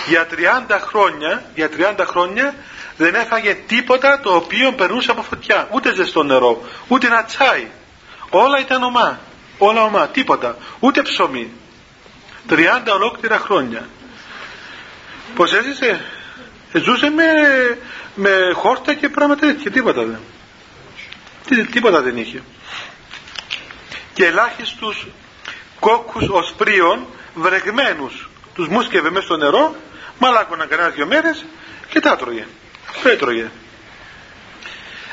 [0.06, 0.26] Για
[0.68, 1.68] 30 χρόνια, για
[1.98, 2.54] 30 χρόνια
[2.96, 5.68] δεν έφαγε τίποτα το οποίο περνούσε από φωτιά.
[5.72, 7.66] Ούτε ζεστό νερό, ούτε ένα τσάι.
[8.30, 9.18] Όλα ήταν ομά
[9.58, 11.50] όλα ομά, τίποτα, ούτε ψωμί.
[12.48, 12.54] 30
[12.92, 13.88] ολόκληρα χρόνια.
[15.34, 16.00] Πώς έζησε,
[16.72, 17.24] ε, ζούσε με,
[18.14, 20.18] με χόρτα και πράγματα τέτοια, τίποτα δεν.
[21.46, 22.42] Τι, τίποτα δεν είχε.
[24.14, 25.06] Και ελάχιστους
[25.80, 29.76] κόκκους οσπρίων βρεγμένους τους μουσκευε μέσα στο νερό,
[30.18, 31.44] μαλάκωναν κανένα δυο μέρες
[31.88, 32.46] και τα έτρωγε.
[32.88, 33.50] Αυτό έτρωγε.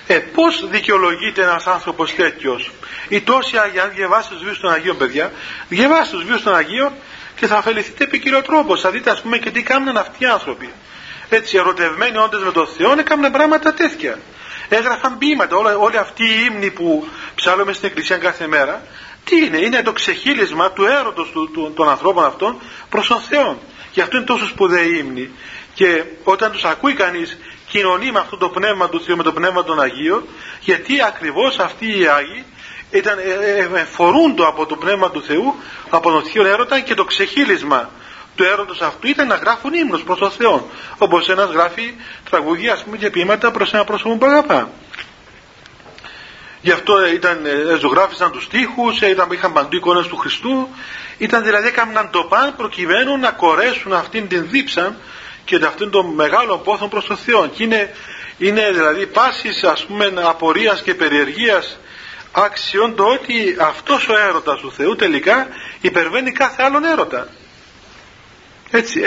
[0.07, 2.71] Ε, πώς δικαιολογείται ένας άνθρωπος τέτοιος;
[3.07, 5.31] Ή τόσοι Άγιοι, αν διαβάσετε τους βίους των Αγίων παιδιά,
[5.69, 6.91] διαβάστε τους βίους των Αγίων
[7.35, 8.77] και θα ωφεληθείτε επί κύριο τρόπο.
[8.77, 10.69] Θα δείτε ας πούμε και τι κάνουν αυτοί οι άνθρωποι.
[11.29, 14.19] Έτσι ερωτευμένοι όντως με τον Θεό έκαναν πράγματα τέτοια.
[14.69, 18.81] Έγραφαν ποίηματα, όλα, όλοι αυτοί οι ύμνοι που ψάλλουμε στην Εκκλησία κάθε μέρα,
[19.23, 23.59] τι είναι, είναι το ξεχύλισμα του έρωτος του, του, των ανθρώπων αυτών προς τον Θεό.
[23.91, 25.29] Γι' αυτό είναι τόσο σπουδαίοι ύμνοι.
[25.73, 27.37] Και όταν τους ακούει κανείς
[27.75, 30.23] κοινωνεί με αυτό το πνεύμα του Θεού, με το πνεύμα των Αγίων,
[30.59, 32.43] γιατί ακριβώς αυτοί οι Άγιοι
[32.91, 33.21] ήταν, ε,
[33.61, 35.55] ε, ε, φορούν το από το πνεύμα του Θεού,
[35.89, 37.89] από τον Θείο Έρωτα και το ξεχύλισμα
[38.35, 40.69] του έρωτος αυτού ήταν να γράφουν ύμνους προς τον Θεό.
[40.97, 41.93] Όπως ένας γράφει
[42.29, 44.69] τραγούδια ας πούμε και ποίηματα προς ένα πρόσωπο που αγαπά.
[46.61, 47.39] Γι' αυτό ήταν,
[47.79, 50.69] ζωγράφησαν τους στίχους, ήταν, είχαν παντού εικόνες του Χριστού,
[51.17, 54.95] ήταν δηλαδή έκαναν το παν προκειμένου να κορέσουν αυτήν την δίψα
[55.45, 57.93] και αυτόν τον μεγάλο πόθο προς τον Θεό και είναι,
[58.37, 61.77] είναι δηλαδή πάσης ας πούμε απορίας και περιεργίας
[62.31, 65.47] άξιον το ότι αυτός ο έρωτας του Θεού τελικά
[65.81, 67.27] υπερβαίνει κάθε άλλον έρωτα.
[68.71, 69.01] Έτσι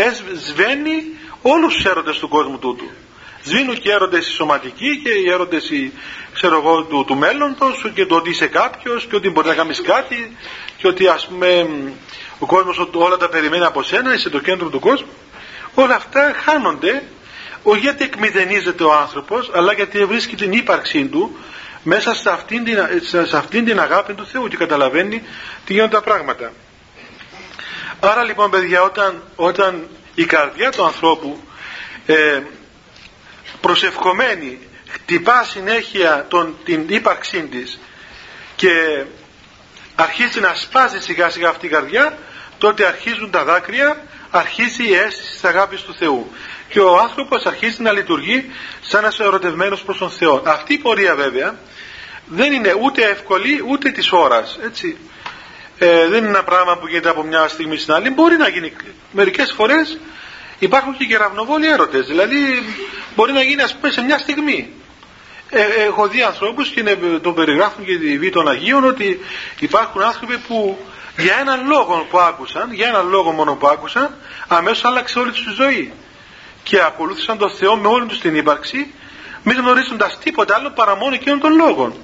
[0.48, 1.02] σβαίνει
[1.42, 2.90] όλους τους έρωτες του κόσμου τούτου.
[3.42, 5.92] Σβήνουν και οι έρωτες οι σωματικοί και οι έρωτες οι,
[6.34, 9.82] ξέρω εγώ, του, του μέλλοντος και το ότι είσαι κάποιος και ότι μπορεί να κάνεις
[9.82, 10.36] κάτι
[10.76, 11.68] και ότι ας πούμε
[12.38, 15.08] ο κόσμος όλα τα περιμένει από σένα είσαι το κέντρο του κόσμου
[15.74, 17.02] όλα αυτά χάνονται
[17.62, 21.38] όχι γιατί εκμηδενίζεται ο άνθρωπος αλλά γιατί βρίσκει την ύπαρξή του
[21.82, 25.22] μέσα σε αυτήν την, σε αυτήν την αγάπη του Θεού και καταλαβαίνει
[25.64, 26.52] τι γίνονται τα πράγματα.
[28.00, 31.42] Άρα λοιπόν παιδιά όταν, όταν η καρδιά του ανθρώπου
[32.06, 32.40] ε,
[33.60, 37.78] προσευχομένη χτυπά συνέχεια τον, την ύπαρξή της
[38.56, 39.04] και
[39.94, 42.18] αρχίζει να σπάζει σιγά σιγά αυτή η καρδιά
[42.58, 46.30] τότε αρχίζουν τα δάκρυα αρχίζει η αίσθηση της αγάπης του Θεού.
[46.68, 50.42] Και ο άνθρωπος αρχίζει να λειτουργεί σαν ένας ερωτευμένος προς τον Θεό.
[50.46, 51.58] Αυτή η πορεία βέβαια
[52.26, 54.96] δεν είναι ούτε εύκολη ούτε της ώρας έτσι.
[55.78, 58.10] Ε, δεν είναι ένα πράγμα που γίνεται από μια στιγμή στην άλλη.
[58.10, 58.72] Μπορεί να γίνει.
[59.12, 59.98] Μερικές φορές
[60.58, 62.06] υπάρχουν και κεραυνοβόλοι έρωτες.
[62.06, 62.36] Δηλαδή
[63.16, 64.72] μπορεί να γίνει ας πούμε σε μια στιγμή.
[65.50, 69.20] Ε, έχω δει ανθρώπους και το περιγράφουν και τη βή των Αγίων ότι
[69.58, 70.78] υπάρχουν άνθρωποι που
[71.18, 74.14] για έναν λόγο που άκουσαν, για έναν λόγο μόνο που άκουσαν,
[74.48, 75.92] αμέσως άλλαξε όλη τους τη ζωή.
[76.62, 78.94] Και ακολούθησαν τον Θεό με όλη τους την ύπαρξη,
[79.42, 81.96] μη γνωρίζοντας τίποτα άλλο παρά μόνο εκείνον τον λόγο.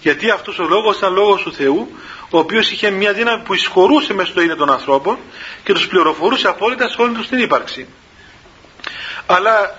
[0.00, 1.96] Γιατί αυτός ο λόγος ήταν λόγος του Θεού,
[2.30, 5.18] ο οποίος είχε μια δύναμη που εισχωρούσε μέσα στο είναι των ανθρώπων
[5.64, 7.86] και τους πληροφορούσε απόλυτα σε όλη τους την ύπαρξη.
[9.26, 9.74] Αλλά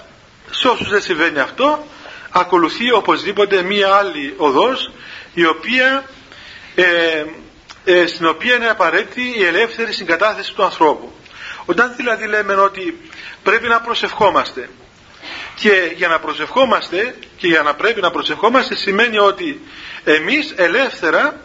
[0.49, 1.87] σε όσους δεν συμβαίνει αυτό,
[2.29, 4.91] ακολουθεί οπωσδήποτε μία άλλη οδός
[5.33, 6.05] η οποία,
[6.75, 7.25] ε,
[7.85, 11.13] ε, στην οποία είναι απαραίτητη η ελεύθερη συγκατάθεση του ανθρώπου.
[11.65, 13.09] Όταν δηλαδή λέμε ότι
[13.43, 14.69] πρέπει να προσευχόμαστε
[15.55, 19.61] και για να προσευχόμαστε και για να πρέπει να προσευχόμαστε σημαίνει ότι
[20.03, 21.41] εμείς ελεύθερα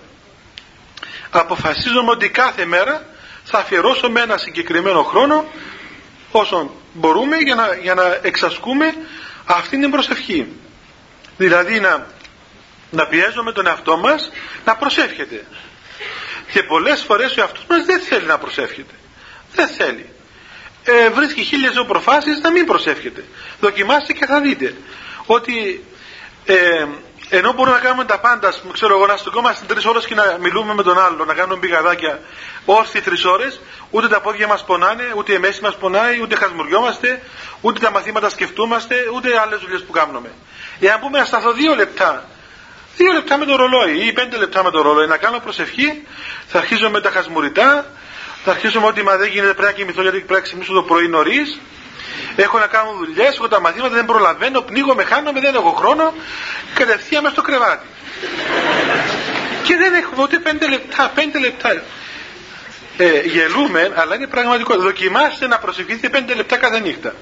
[1.30, 3.06] αποφασίζουμε ότι κάθε μέρα
[3.44, 5.44] θα αφιερώσουμε ένα συγκεκριμένο χρόνο
[6.30, 8.94] όσο μπορούμε για να, για να εξασκούμε
[9.44, 10.52] αυτή την προσευχή.
[11.36, 12.06] Δηλαδή να,
[12.90, 14.30] να πιέζουμε τον εαυτό μας
[14.64, 15.44] να προσεύχεται.
[16.52, 18.94] Και πολλές φορές ο εαυτός μας δεν θέλει να προσεύχεται.
[19.54, 20.12] Δεν θέλει.
[20.84, 23.24] Ε, βρίσκει χίλιες προφάσεις να μην προσεύχεται.
[23.60, 24.74] Δοκιμάστε και θα δείτε
[25.26, 25.84] ότι
[26.44, 26.86] ε,
[27.30, 30.74] ενώ μπορούμε να κάνουμε τα πάντα, ξέρω εγώ, να στεκόμαστε τρεις ώρες και να μιλούμε
[30.74, 32.20] με τον άλλο, να κάνουμε πηγαδάκια
[32.64, 37.22] όρθιοι τρεις ώρες, ούτε τα πόδια μας πονάνε, ούτε η μέση μας πονάει, ούτε χασμουριόμαστε,
[37.60, 40.30] ούτε τα μαθήματα σκεφτούμαστε, ούτε άλλες δουλειές που κάνουμε.
[40.80, 42.28] Εάν πούμε να σταθώ δύο λεπτά,
[42.98, 46.06] δύο λεπτά με το ρολόι ή πέντε λεπτά με το ρολόι να κάνω προσευχή,
[46.46, 47.86] θα αρχίζω με τα χασμουριτά,
[48.44, 51.08] θα αρχίσουμε ότι μα δεν γίνεται πρέπει να κοιμηθώ γιατί πρέπει να ξυπνήσω το πρωί
[51.08, 51.60] νωρίς.
[52.36, 56.14] Έχω να κάνω δουλειές, έχω τα μαθήματα, δεν προλαβαίνω, πνίγομαι, χάνομαι, δεν έχω χρόνο.
[56.74, 57.86] Κατευθείαν μες στο κρεβάτι.
[59.62, 61.82] και δεν έχω ούτε πέντε λεπτά, πέντε λεπτά.
[62.96, 64.76] Ε, γελούμε, αλλά είναι πραγματικό.
[64.76, 67.14] Δοκιμάστε να προσευχηθείτε πέντε λεπτά κάθε νύχτα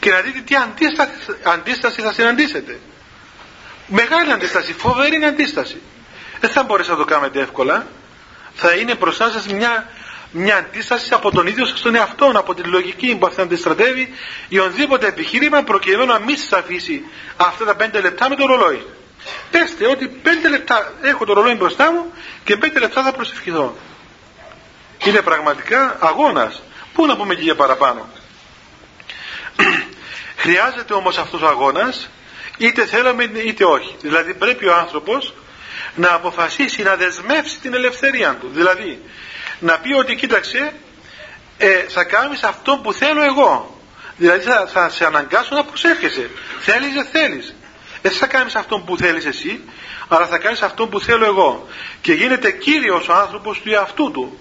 [0.00, 1.10] και να δείτε τι αντίσταση,
[1.42, 2.78] αντίσταση θα συναντήσετε.
[3.92, 5.80] Μεγάλη αντίσταση, φοβερή αντίσταση.
[6.40, 7.86] Δεν θα μπορέσετε να το κάνετε εύκολα.
[8.54, 9.88] Θα είναι μπροστά σας μια,
[10.30, 14.14] μια αντίσταση από τον ίδιο σας τον εαυτό, από την λογική που αυτή αντιστρατεύει
[14.48, 17.04] ή ονδήποτε επιχείρημα προκειμένου να μην σας αφήσει
[17.36, 18.86] αυτά τα πέντε λεπτά με το ρολόι.
[19.50, 22.12] Πέστε ότι πέντε λεπτά έχω το ρολόι μπροστά μου
[22.44, 23.76] και πέντε λεπτά θα προσευχηθώ.
[25.04, 26.62] Είναι πραγματικά αγώνας.
[26.92, 28.08] Πού να πούμε και για παραπάνω.
[30.36, 32.08] Χρειάζεται όμως αυτός ο αγώνας
[32.60, 33.94] είτε θέλουμε είτε όχι.
[34.00, 35.34] Δηλαδή πρέπει ο άνθρωπος
[35.94, 38.50] να αποφασίσει να δεσμεύσει την ελευθερία του.
[38.52, 39.02] Δηλαδή
[39.58, 40.72] να πει ότι κοίταξε
[41.58, 43.80] ε, θα κάνεις αυτό που θέλω εγώ.
[44.16, 46.30] Δηλαδή θα, θα σε αναγκάσω να προσεύχεσαι.
[46.60, 47.54] Θέλεις δεν θέλεις.
[48.02, 49.60] Δεν θα κάνεις αυτό που θέλεις εσύ
[50.08, 51.68] αλλά θα κάνεις αυτό που θέλω εγώ.
[52.00, 54.38] Και γίνεται κύριος ο άνθρωπος του εαυτού του.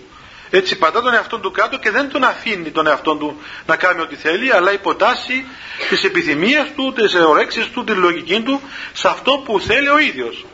[0.51, 4.01] Έτσι πατά τον εαυτό του κάτω και δεν τον αφήνει τον εαυτό του να κάνει
[4.01, 5.45] ό,τι θέλει, αλλά υποτάσσει
[5.89, 8.61] τις επιθυμίες του, τις ορέξεις του, τη λογική του
[8.93, 10.45] σε αυτό που θέλει ο ίδιος.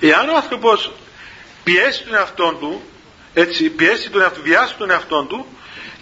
[0.00, 0.92] Εάν ο άνθρωπος
[1.64, 2.82] πιέσει τον εαυτό του,
[3.34, 5.46] έτσι, πιέσει τον εαυτό, βιάσει τον εαυτό του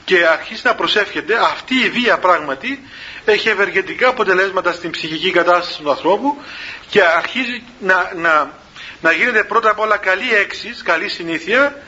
[0.05, 2.83] και αρχίσει να προσεύχεται, αυτή η βία πράγματι
[3.25, 6.37] έχει ευεργετικά αποτελέσματα στην ψυχική κατάσταση του ανθρώπου
[6.91, 8.51] και αρχίζει να, να,
[9.01, 11.83] να γίνεται πρώτα απ' όλα καλή έξις, καλή συνήθεια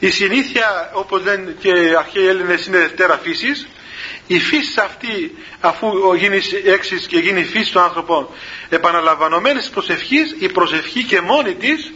[0.00, 3.68] η συνήθεια όπως λένε και οι αρχαίοι Έλληνες είναι δευτέρα φύσης.
[4.26, 8.28] Η φύση αυτή αφού γίνεις έξις και γίνει φύση των άνθρωπων
[8.68, 11.92] επαναλαμβανομένης προσευχής η προσευχή και μόνη της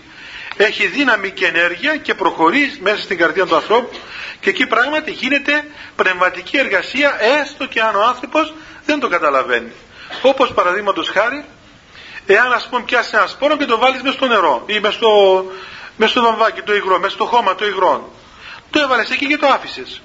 [0.56, 3.96] έχει δύναμη και ενέργεια και προχωρεί μέσα στην καρδιά του ανθρώπου
[4.40, 5.64] και εκεί πράγματι γίνεται
[5.96, 8.54] πνευματική εργασία έστω και αν ο άνθρωπος
[8.86, 9.72] δεν το καταλαβαίνει.
[10.22, 11.44] Όπως παραδείγματος χάρη
[12.26, 15.44] εάν ας πούμε πιάσεις ένα σπόρο και το βάλεις μέσα στο νερό ή μέσα στο,
[15.96, 18.12] μέσα στο βαμβάκι το υγρό, μέσα στο χώμα το υγρό.
[18.70, 20.02] Το έβαλες εκεί και το άφησες.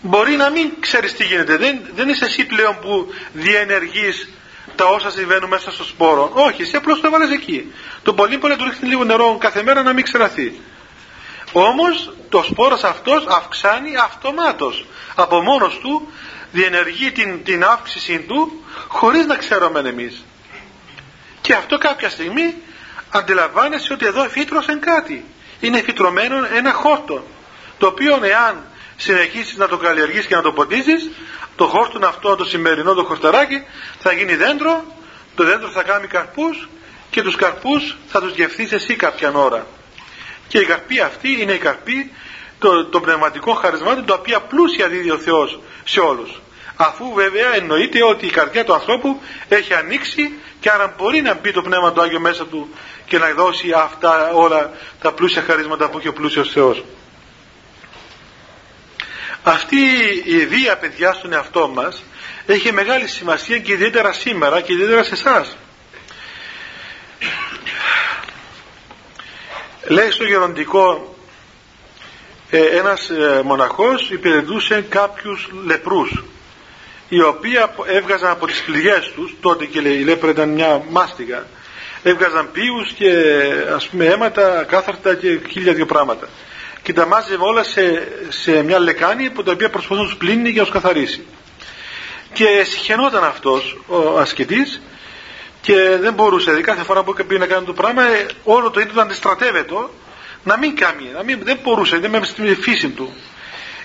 [0.00, 1.56] Μπορεί να μην ξέρεις τι γίνεται.
[1.56, 4.28] Δεν, δεν είσαι εσύ πλέον που διενεργείς
[4.76, 6.30] τα όσα συμβαίνουν μέσα στο σπόρο.
[6.34, 7.72] Όχι, εσύ απλώς το έβαλες εκεί.
[8.02, 10.60] Το πολύ πολύ του ρίχνει λίγο νερό κάθε μέρα να μην ξεραθεί.
[11.52, 14.86] Όμως το σπόρος αυτός αυξάνει αυτομάτως.
[15.14, 16.12] Από μόνος του
[16.52, 20.24] διενεργεί την, την αύξηση του χωρίς να ξέρουμε εμείς.
[21.40, 22.54] Και αυτό κάποια στιγμή
[23.10, 25.24] αντιλαμβάνεσαι ότι εδώ φύτρωσε κάτι.
[25.60, 27.26] Είναι φυτρωμένο ένα χόρτο.
[27.78, 28.64] Το οποίο εάν
[28.96, 31.10] συνεχίσεις να το καλλιεργείς και να το ποτίζεις,
[31.56, 33.62] το χόρτο αυτό, το σημερινό το χορταράκι,
[33.98, 34.84] θα γίνει δέντρο,
[35.34, 36.68] το δέντρο θα κάνει καρπούς
[37.10, 39.66] και τους καρπούς θα τους γευθείς εσύ κάποια ώρα.
[40.48, 42.12] Και η καρπή αυτή είναι η καρπή
[42.58, 46.40] το, το πνευματικό χαρισμάτων το οποία πλούσια δίδει ο Θεός σε όλους
[46.76, 51.52] αφού βέβαια εννοείται ότι η καρδιά του ανθρώπου έχει ανοίξει και άρα μπορεί να μπει
[51.52, 52.68] το Πνεύμα του Άγιο μέσα του
[53.06, 56.84] και να δώσει αυτά όλα τα πλούσια χαρίσματα που έχει ο πλούσιος Θεός.
[59.42, 59.76] Αυτή
[60.24, 62.02] η ιδέα παιδιά στον εαυτό μας
[62.46, 65.56] έχει μεγάλη σημασία και ιδιαίτερα σήμερα και ιδιαίτερα σε εσάς.
[69.88, 71.16] Λέει στο γεροντικό
[72.50, 76.22] ε, ένας ε, μοναχός υπηρετούσε κάποιους λεπρούς
[77.08, 77.52] οι οποίοι
[77.86, 81.46] έβγαζαν από τις πληγές τους τότε και λέει, η λέπρα ήταν μια μάστιγα
[82.10, 83.12] έβγαζαν πίους και
[83.74, 86.28] ας πούμε αίματα, κάθαρτα και χίλια δύο πράγματα.
[86.82, 90.52] Και τα μάζευε όλα σε, σε μια λεκάνη που τα οποία προσπαθούν να τους πλύνει
[90.52, 91.26] και να τους καθαρίσει.
[92.32, 94.80] Και συχαινόταν αυτός ο ασκητής
[95.60, 98.80] και δεν μπορούσε, δηλαδή κάθε φορά που πήγε να κάνει το πράγμα ε, όλο το
[98.80, 99.74] ίδιο να αντιστρατεύεται
[100.44, 103.14] να μην κάνει, να μην, δεν μπορούσε, δεν με στη φύση του.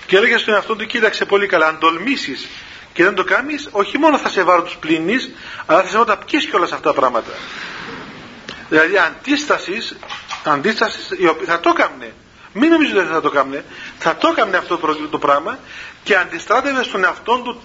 [0.06, 2.48] Και έλεγε στον εαυτό του κοίταξε πολύ καλά αν τολμήσεις
[2.92, 5.30] και δεν το κάνεις, όχι μόνο θα σε βάρω τους πλύνεις,
[5.66, 7.32] αλλά θα σε βάρω τα πιει και όλα αυτά τα πράγματα.
[8.72, 9.96] Δηλαδή αντίστασης,
[10.44, 11.08] αντίστασης
[11.46, 12.12] θα το έκανε.
[12.52, 13.64] Μην νομίζετε ότι θα το έκανε.
[13.98, 14.78] Θα το έκανε αυτό
[15.10, 15.58] το πράγμα
[16.02, 17.62] και αντιστράτευε στον εαυτό του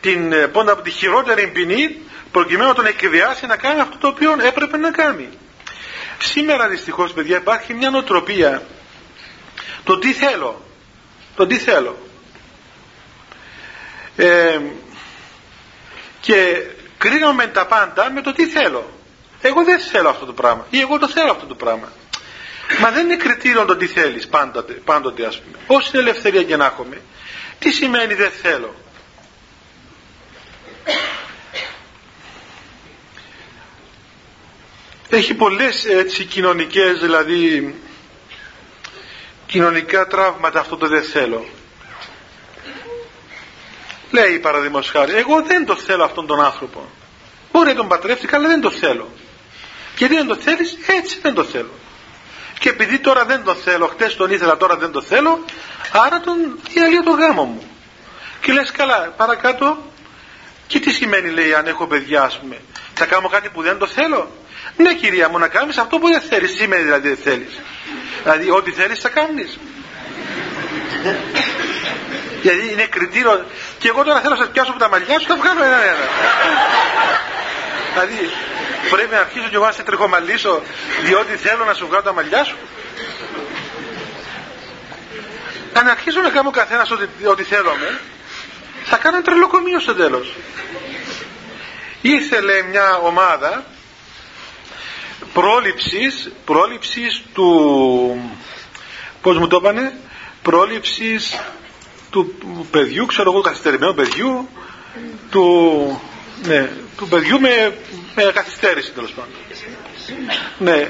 [0.00, 2.00] την, ε, πόντα, τη χειρότερη ποινή
[2.30, 5.28] προκειμένου να τον εκδιάσει να κάνει αυτό το οποίο έπρεπε να κάνει.
[6.18, 8.62] Σήμερα δυστυχώς, παιδιά υπάρχει μια νοοτροπία
[9.84, 10.64] το τι θέλω.
[11.36, 11.98] Το τι θέλω.
[14.16, 14.60] Ε,
[16.20, 16.66] και
[16.98, 18.97] κρίνομαι τα πάντα με το τι θέλω.
[19.40, 21.92] Εγώ δεν θέλω αυτό το πράγμα ή εγώ το θέλω αυτό το πράγμα.
[22.80, 25.56] Μα δεν είναι κριτήριο το τι θέλεις πάντοτε, πάντοτε ας πούμε.
[25.66, 27.00] Όση ελευθερία και να έχουμε.
[27.58, 28.74] Τι σημαίνει δεν θέλω;
[35.10, 37.74] Έχει πολλές έτσι κοινωνικές δηλαδή
[39.46, 41.46] κοινωνικά τραύματα αυτό το δεν θέλω.
[44.10, 46.90] Λέει παραδείγματος χάρη, εγώ δεν το θέλω αυτόν τον άνθρωπο.
[47.52, 49.10] Μπορεί να τον πατρεύτηκα, αλλά δεν το θέλω.
[49.98, 51.70] Και δεν το θέλεις, έτσι δεν το θέλω.
[52.58, 55.44] Και επειδή τώρα δεν το θέλω, χτες τον ήθελα, τώρα δεν το θέλω,
[55.92, 57.70] άρα τον διαλύω το γάμο μου.
[58.40, 59.92] Και λες καλά, παρακάτω,
[60.66, 62.60] και τι σημαίνει λέει αν έχω παιδιά ας πούμε,
[62.94, 64.30] θα κάνω κάτι που δεν το θέλω;
[64.76, 66.50] Ναι κυρία μου να κάνεις αυτό που δεν θέλεις.
[66.50, 67.60] Τι σημαίνει δηλαδή δεν θέλεις.
[68.22, 69.58] Δηλαδή ό,τι θέλεις θα κάνεις.
[72.42, 73.46] Γιατί είναι κριτήριο.
[73.78, 76.06] Και εγώ τώρα θέλω να σας πιάσω από τα μαλλιά σου και θα βγάλω ένα-ένα.
[77.92, 78.30] δηλαδή
[78.90, 80.62] πρέπει να αρχίσω κι εγώ να σε τριχομαλίσω
[81.02, 82.56] διότι θέλω να σου βγάλω τα μαλλιά σου.
[85.72, 88.00] Αν αρχίσω να κάνω καθένας ό,τι, ό,τι θέλω με,
[88.84, 90.34] θα κάνω τρελοκομείο στο τέλος.
[92.00, 93.64] Ήθελε μια ομάδα
[95.32, 98.34] πρόληψης, πρόληψης του
[99.22, 100.00] πώς μου το είπανε
[100.42, 101.40] πρόληψης
[102.10, 102.34] του
[102.70, 104.48] παιδιού, ξέρω εγώ καθυστερημένου παιδιού
[105.30, 106.00] του,
[106.46, 107.76] ναι, του παιδιού με,
[108.14, 109.32] με καθυστέρηση τέλος πάντων.
[110.58, 110.88] Ναι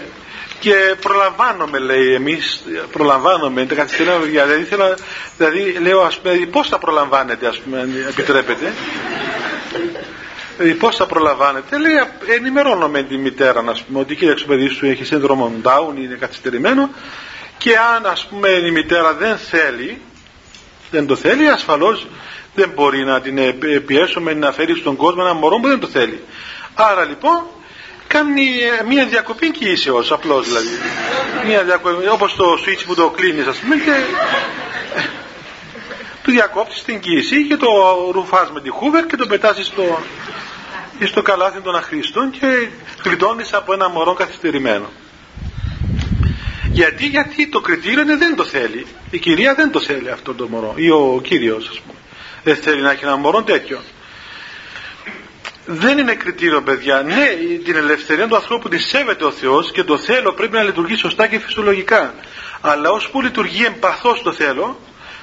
[0.61, 4.97] και προλαμβάνομαι λέει εμείς προλαμβάνομαι τα καθυστερημένα παιδιά δηλαδή, ήθελα,
[5.37, 8.73] δηλαδή λέω ας πούμε πώς θα προλαμβάνετε ας πούμε επιτρέπετε.
[10.57, 11.93] Δηλαδή πώς θα προλαμβάνετε, λέει
[12.37, 16.15] ενημερώνω με τη μητέρα να πούμε ότι κοίταξε το παιδί σου έχει σύνδρομο Down, είναι
[16.15, 16.91] καθυστερημένο
[17.59, 20.01] και αν ας πούμε η μητέρα δεν θέλει,
[20.91, 22.07] δεν το θέλει ασφαλώς
[22.59, 23.39] δεν μπορεί να την
[23.87, 26.23] πιέσουμε να φέρει στον κόσμο ένα μωρό που δεν το θέλει.
[26.75, 27.43] Άρα λοιπόν
[28.07, 28.43] κάνει
[28.89, 30.69] μια διακοπή κοίησεως απλώς δηλαδή.
[31.47, 33.93] Μια διακοπή, όπως το switch που το κλείνεις ας πούμε και
[36.23, 37.69] του διακόπτεις την κοίηση και το
[38.13, 39.99] ρουφάς με τη χούβερ και το πετάσεις στο,
[41.05, 42.69] στο καλάθι των αχρήστων και
[43.05, 44.91] γλιτώνεις από ένα μωρό καθυστερημένο.
[46.73, 48.87] Γιατί, γιατί το κριτήριο είναι δεν το θέλει.
[49.11, 51.98] Η κυρία δεν το θέλει αυτό το μωρό ή ο κύριος ας πούμε.
[52.49, 53.81] Δεν θέλει να έχει ένα μωρό τέτοιο.
[55.67, 57.03] Δεν είναι κριτήριο παιδιά.
[57.03, 57.27] Ναι,
[57.65, 61.27] την ελευθερία του ανθρώπου τη σέβεται ο Θεός και το θέλω πρέπει να λειτουργεί σωστά
[61.27, 62.15] και φυσιολογικά.
[62.61, 64.81] Αλλά ώσπου λειτουργεί εμπαθώς το θέλω,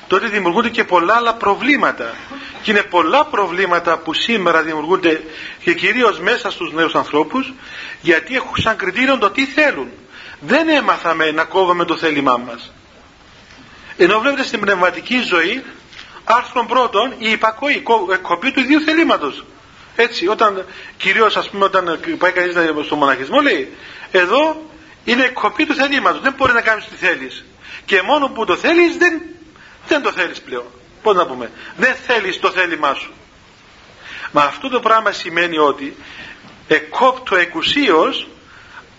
[0.07, 2.13] τότε δημιουργούνται και πολλά άλλα προβλήματα.
[2.61, 5.23] Και είναι πολλά προβλήματα που σήμερα δημιουργούνται
[5.63, 7.53] και κυρίως μέσα στους νέους ανθρώπους
[8.01, 9.89] γιατί έχουν σαν κριτήριο το τι θέλουν.
[10.39, 12.71] Δεν έμαθαμε να κόβουμε το θέλημά μας.
[13.97, 15.63] Ενώ βλέπετε στην πνευματική ζωή
[16.25, 17.83] άρθρο πρώτον η υπακοή, η
[18.21, 19.45] κοπή του ιδίου θελήματος.
[19.95, 20.65] Έτσι, όταν
[20.97, 23.73] κυρίως ας πούμε όταν πάει κανείς στο μοναχισμό λέει
[24.11, 24.61] εδώ
[25.03, 27.45] είναι κοπή του θελήματος, δεν μπορεί να κάνεις τι θέλεις.
[27.85, 29.21] Και μόνο που το θέλεις δεν
[29.87, 30.65] δεν το θέλεις πλέον.
[31.01, 31.51] Πώς να πούμε.
[31.77, 33.13] Δεν θέλεις το θέλημά σου.
[34.31, 35.95] Μα αυτό το πράγμα σημαίνει ότι
[36.67, 38.27] εκόπτω εκουσίως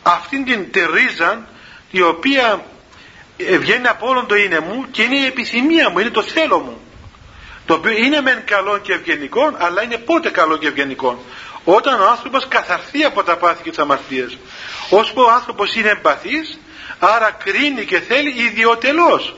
[0.03, 1.49] αυτήν την τερίζα
[1.91, 2.66] η οποία
[3.37, 6.59] ε, βγαίνει από όλο το είναι μου και είναι η επιθυμία μου, είναι το θέλω
[6.59, 6.81] μου.
[7.67, 11.25] Το οποίο είναι μεν καλό και ευγενικό, αλλά είναι πότε καλό και ευγενικό.
[11.64, 14.39] Όταν ο άνθρωπος καθαρθεί από τα πάθη και τις αμαρτίες.
[14.91, 16.59] Ώσπου ο άνθρωπος είναι εμπαθής,
[16.99, 19.37] άρα κρίνει και θέλει ιδιωτελώς.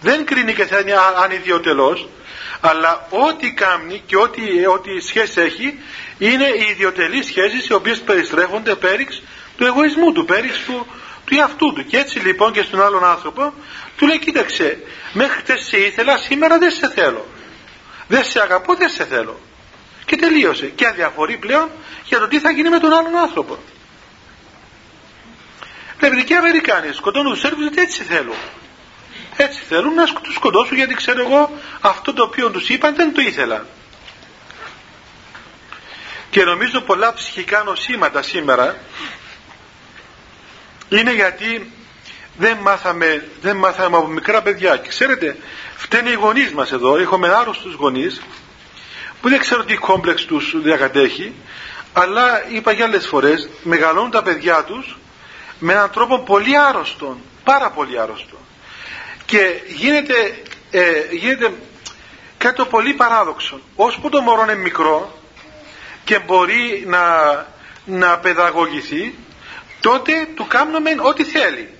[0.00, 0.92] Δεν κρίνει και θέλει
[1.22, 2.08] ανιδιωτελώς,
[2.60, 5.78] αλλά ό,τι κάνει και ό,τι, ό,τι σχέση έχει
[6.18, 9.22] είναι οι ιδιωτελείς σχέσεις οι οποίες περιστρέφονται πέριξ
[9.56, 10.86] του εγωισμού του, πέριξ του,
[11.24, 11.86] του εαυτού του.
[11.86, 13.52] Και έτσι λοιπόν και στον άλλον άνθρωπο
[13.96, 14.78] του λέει κοίταξε
[15.12, 17.26] μέχρι χτες σε ήθελα σήμερα δεν σε θέλω.
[18.08, 19.40] Δεν σε αγαπώ δεν σε θέλω.
[20.04, 20.66] Και τελείωσε.
[20.66, 21.70] Και αδιαφορεί πλέον
[22.04, 23.58] για το τι θα γίνει με τον άλλον άνθρωπο.
[25.98, 28.36] Βλέπετε και οι Αμερικάνοι σκοτώνουν τους Σέρβους γιατί έτσι θέλουν.
[29.36, 31.50] Έτσι θέλουν να τους σκοτώσουν γιατί ξέρω εγώ
[31.80, 33.66] αυτό το οποίο τους είπαν δεν το ήθελαν.
[36.30, 38.76] Και νομίζω πολλά ψυχικά νοσήματα σήμερα
[40.88, 41.72] είναι γιατί
[42.38, 44.76] δεν μάθαμε, δεν μάθαμε από μικρά παιδιά.
[44.76, 45.36] Και ξέρετε,
[45.76, 46.96] φταίνει οι γονείς μας εδώ.
[46.96, 48.22] Έχουμε άρρωστους γονείς
[49.20, 51.34] που δεν ξέρω τι κόμπλεξ τους διακατέχει
[51.92, 54.98] αλλά είπα για άλλες φορές μεγαλώνουν τα παιδιά τους
[55.58, 58.36] με έναν τρόπο πολύ άρρωστο πάρα πολύ άρρωστο
[59.26, 61.52] και γίνεται, ε, γίνεται
[62.38, 65.18] κάτι το πολύ παράδοξο ώσπου το μωρό είναι μικρό
[66.04, 67.02] και μπορεί να,
[67.84, 69.14] να παιδαγωγηθεί
[69.80, 71.75] τότε του κάνουμε ό,τι θέλει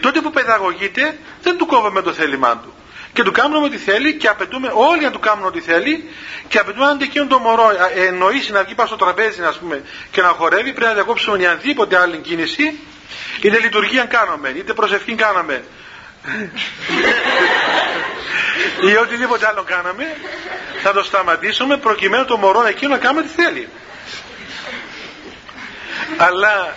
[0.00, 2.74] τότε που παιδαγωγείται δεν του κόβουμε το θέλημά του.
[3.12, 6.10] Και του κάνουμε ό,τι θέλει και απαιτούμε όλοι να του κάνουν ό,τι θέλει
[6.48, 10.22] και απαιτούμε αν εκείνο το μωρό εννοήσει να βγει πάνω στο τραπέζι ας πούμε, και
[10.22, 12.78] να χορεύει πρέπει να διακόψουμε οποιαδήποτε άλλη κίνηση.
[13.42, 15.64] Είτε λειτουργία κάνουμε είτε προσευχή κάναμε.
[18.90, 20.16] Ή οτιδήποτε άλλο κάναμε
[20.82, 23.68] θα το σταματήσουμε προκειμένου το μωρό εκείνο να κάνουμε τι θέλει.
[26.16, 26.76] Αλλά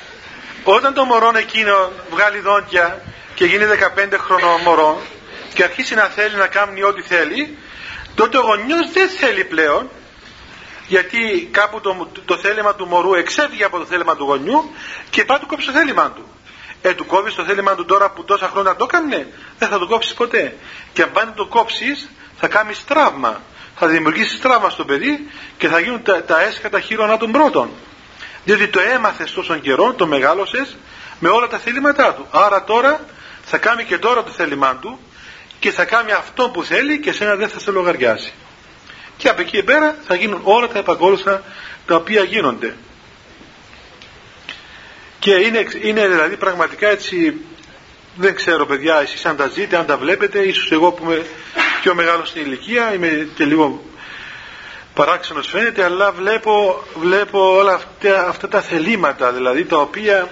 [0.63, 3.01] όταν το μωρό εκείνο βγάλει δόντια
[3.35, 3.65] και γίνει
[3.97, 5.01] 15 χρονών μωρό
[5.53, 7.57] και αρχίσει να θέλει να κάνει ό,τι θέλει
[8.15, 9.89] τότε ο γονιός δεν θέλει πλέον
[10.87, 14.71] γιατί κάπου το, το θέλημα του μωρού εξέφυγε από το θέλημα του γονιού
[15.09, 16.25] και πάει του κόψει το θέλημα του.
[16.81, 19.87] Ε, του κόβεις το θέλημα του τώρα που τόσα χρόνια το έκανε, δεν θα το
[19.87, 20.57] κόψεις ποτέ.
[20.93, 23.41] Και αν πάνε το κόψεις, θα κάνεις τραύμα.
[23.75, 27.69] Θα δημιουργήσεις τραύμα στο παιδί και θα γίνουν τα, τα έσκατα χείρονα των πρώτων.
[28.45, 30.77] Διότι το έμαθες τόσο καιρό, το μεγάλωσες
[31.19, 32.27] με όλα τα θέληματά του.
[32.31, 33.05] Άρα τώρα
[33.45, 34.99] θα κάνει και τώρα το θέλημά του
[35.59, 38.33] και θα κάνει αυτό που θέλει και σένα δεν θα σε λογαριάσει.
[39.17, 41.43] Και από εκεί πέρα θα γίνουν όλα τα επακόλουθα
[41.85, 42.75] τα οποία γίνονται.
[45.19, 47.41] Και είναι, είναι δηλαδή πραγματικά έτσι,
[48.15, 51.25] δεν ξέρω παιδιά εσείς αν τα ζείτε, αν τα βλέπετε, ίσως εγώ που είμαι
[51.81, 53.83] πιο μεγάλος στην ηλικία, είμαι και λίγο
[54.93, 60.29] παράξενος φαίνεται, αλλά βλέπω, βλέπω όλα αυτά, αυτά τα θελήματα, δηλαδή τα οποία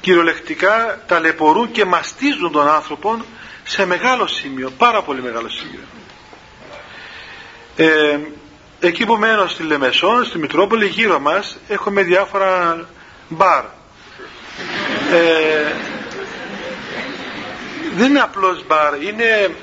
[0.00, 3.24] κυριολεκτικά ταλαιπωρούν και μαστίζουν τον άνθρωπο
[3.64, 5.80] σε μεγάλο σημείο, πάρα πολύ μεγάλο σημείο.
[7.76, 8.18] Ε,
[8.80, 12.84] εκεί που μένω στη Λεμεσόν, στη Μητρόπολη, γύρω μας έχουμε διάφορα
[13.28, 13.64] μπαρ.
[15.12, 15.72] Ε,
[17.96, 19.54] δεν είναι απλώς μπαρ, είναι,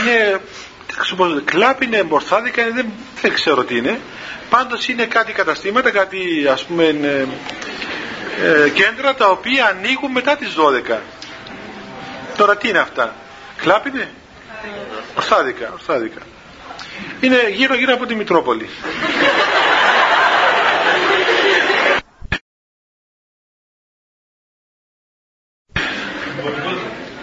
[0.00, 0.40] είναι
[1.44, 2.86] κλάπ, είναι μορθάδικα, δεν,
[3.20, 4.00] δεν ξέρω τι είναι.
[4.50, 6.84] Πάντως είναι κάτι καταστήματα, κάτι ας πούμε
[8.42, 10.54] ε, κέντρα τα οποία ανοίγουν μετά τις
[10.94, 10.98] 12.
[12.36, 13.14] Τώρα τι είναι αυτά;
[13.56, 14.10] Κλάπ είναι;
[15.16, 16.20] Ορθάδικα, ορθάδικα.
[17.20, 18.68] Είναι γύρω γύρω από τη Μητρόπολη.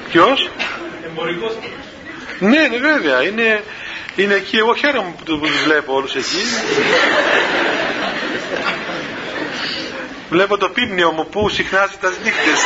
[0.09, 0.49] Ποιος;
[1.05, 1.53] Εμπορικός.
[2.41, 3.23] Ναι, ναι, βέβαια.
[3.23, 3.63] Είναι,
[4.15, 4.57] είναι εκεί.
[4.57, 6.43] Εγώ χαίρομαι που τους βλέπω όλους εκεί.
[10.29, 12.65] Βλέπω το πίμνιο μου που συχνάζει τα νύχτες.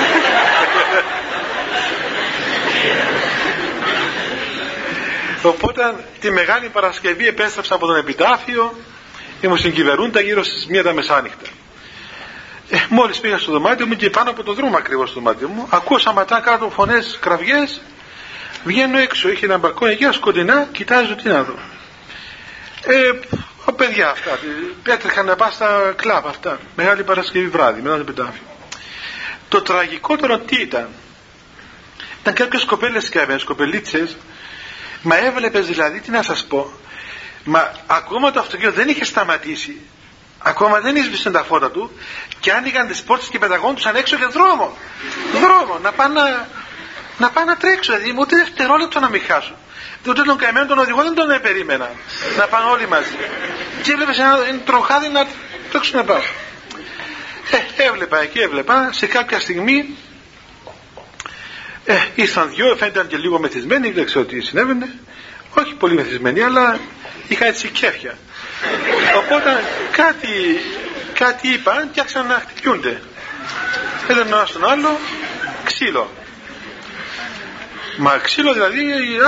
[5.42, 8.78] Οπότε τη Μεγάλη Παρασκευή επέστρεψα από τον επιτάφιο
[9.42, 11.50] ήμουν στην κυβερούντα γύρω στις μία τα μεσάνυχτα.
[12.70, 15.68] Ε, μόλις πήγα στο δωμάτιο μου και πάνω από το δρόμο ακριβώς στο δωμάτιο μου
[15.70, 17.82] ακούω σαματά κάτω φωνές, κραυγές
[18.66, 21.56] βγαίνω έξω, είχε ένα μπαλκόνι εκεί σκοτεινά, κοιτάζω τι να δω.
[22.86, 23.12] Ε,
[23.66, 24.40] ο παιδιά αυτά,
[24.84, 28.42] έτρεχαν να πά στα κλαμπ αυτά, Μεγάλη Παρασκευή βράδυ, μετά το επιτάφιο.
[29.50, 30.90] Το τραγικότερο τι ήταν,
[32.22, 34.18] ήταν κάποιες κοπέλες και κοπελίτσες,
[35.02, 36.72] μα έβλεπες δηλαδή, τι να σας πω,
[37.44, 39.82] μα ακόμα το αυτοκίνητο δεν είχε σταματήσει.
[40.40, 41.92] Ακόμα δεν έσβησαν τα φώτα του
[42.40, 44.78] και άνοιγαν τις πόρτες και πεταγόντουσαν έξω για δρόμο.
[45.34, 46.48] Δρόμο, να πάνε να,
[47.18, 49.56] να, πάνε να τρέξουν, δηλαδή ούτε δευτερόλεπτο να μην χάσουν.
[50.08, 51.92] Ούτε τον καημένο τον οδηγό δεν τον περίμενα.
[52.38, 53.18] Να πάνε όλοι μαζί.
[53.84, 55.28] Και έβλεπες ένα τροχάδι να
[55.72, 56.22] τρέξουν να πάω.
[57.78, 58.90] Ε, έβλεπα εκεί, έβλεπα.
[58.92, 59.98] Σε κάποια στιγμή
[61.88, 65.00] Ε, ήρθαν δυο, φαίνονταν και λίγο μεθυσμένοι, δεν ξέρω τι συνέβαινε.
[65.58, 66.80] Όχι πολύ μεθυσμένοι, αλλά
[67.28, 68.18] είχα έτσι κέφια.
[69.18, 70.60] Οπότε κάτι,
[71.14, 73.02] κάτι είπαν και άρχισαν να χτυπιούνται.
[74.08, 75.00] Έδαινε ένα στον άλλο
[75.64, 76.12] ξύλο.
[77.98, 78.80] Μα ξύλο δηλαδή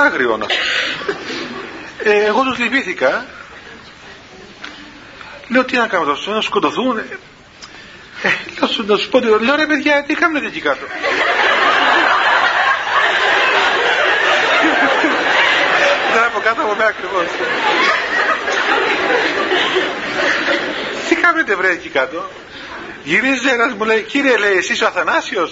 [0.05, 0.39] άγριο.
[2.03, 3.25] Ε, εγώ τους λυπήθηκα.
[5.47, 6.97] Λέω τι να κάνω τόσο, να σκοτωθούν.
[6.97, 10.85] Ε, λέω να σου πω, λέω ρε παιδιά, τι κάνετε εκεί κάτω.
[16.13, 17.25] Δεν από κάτω από μένα ακριβώς.
[21.09, 22.29] Τι κάνετε βρε εκεί κάτω.
[23.03, 25.51] Γυρίζει ένας μου λέει, κύριε λέει, εσείς ο Αθανάσιος;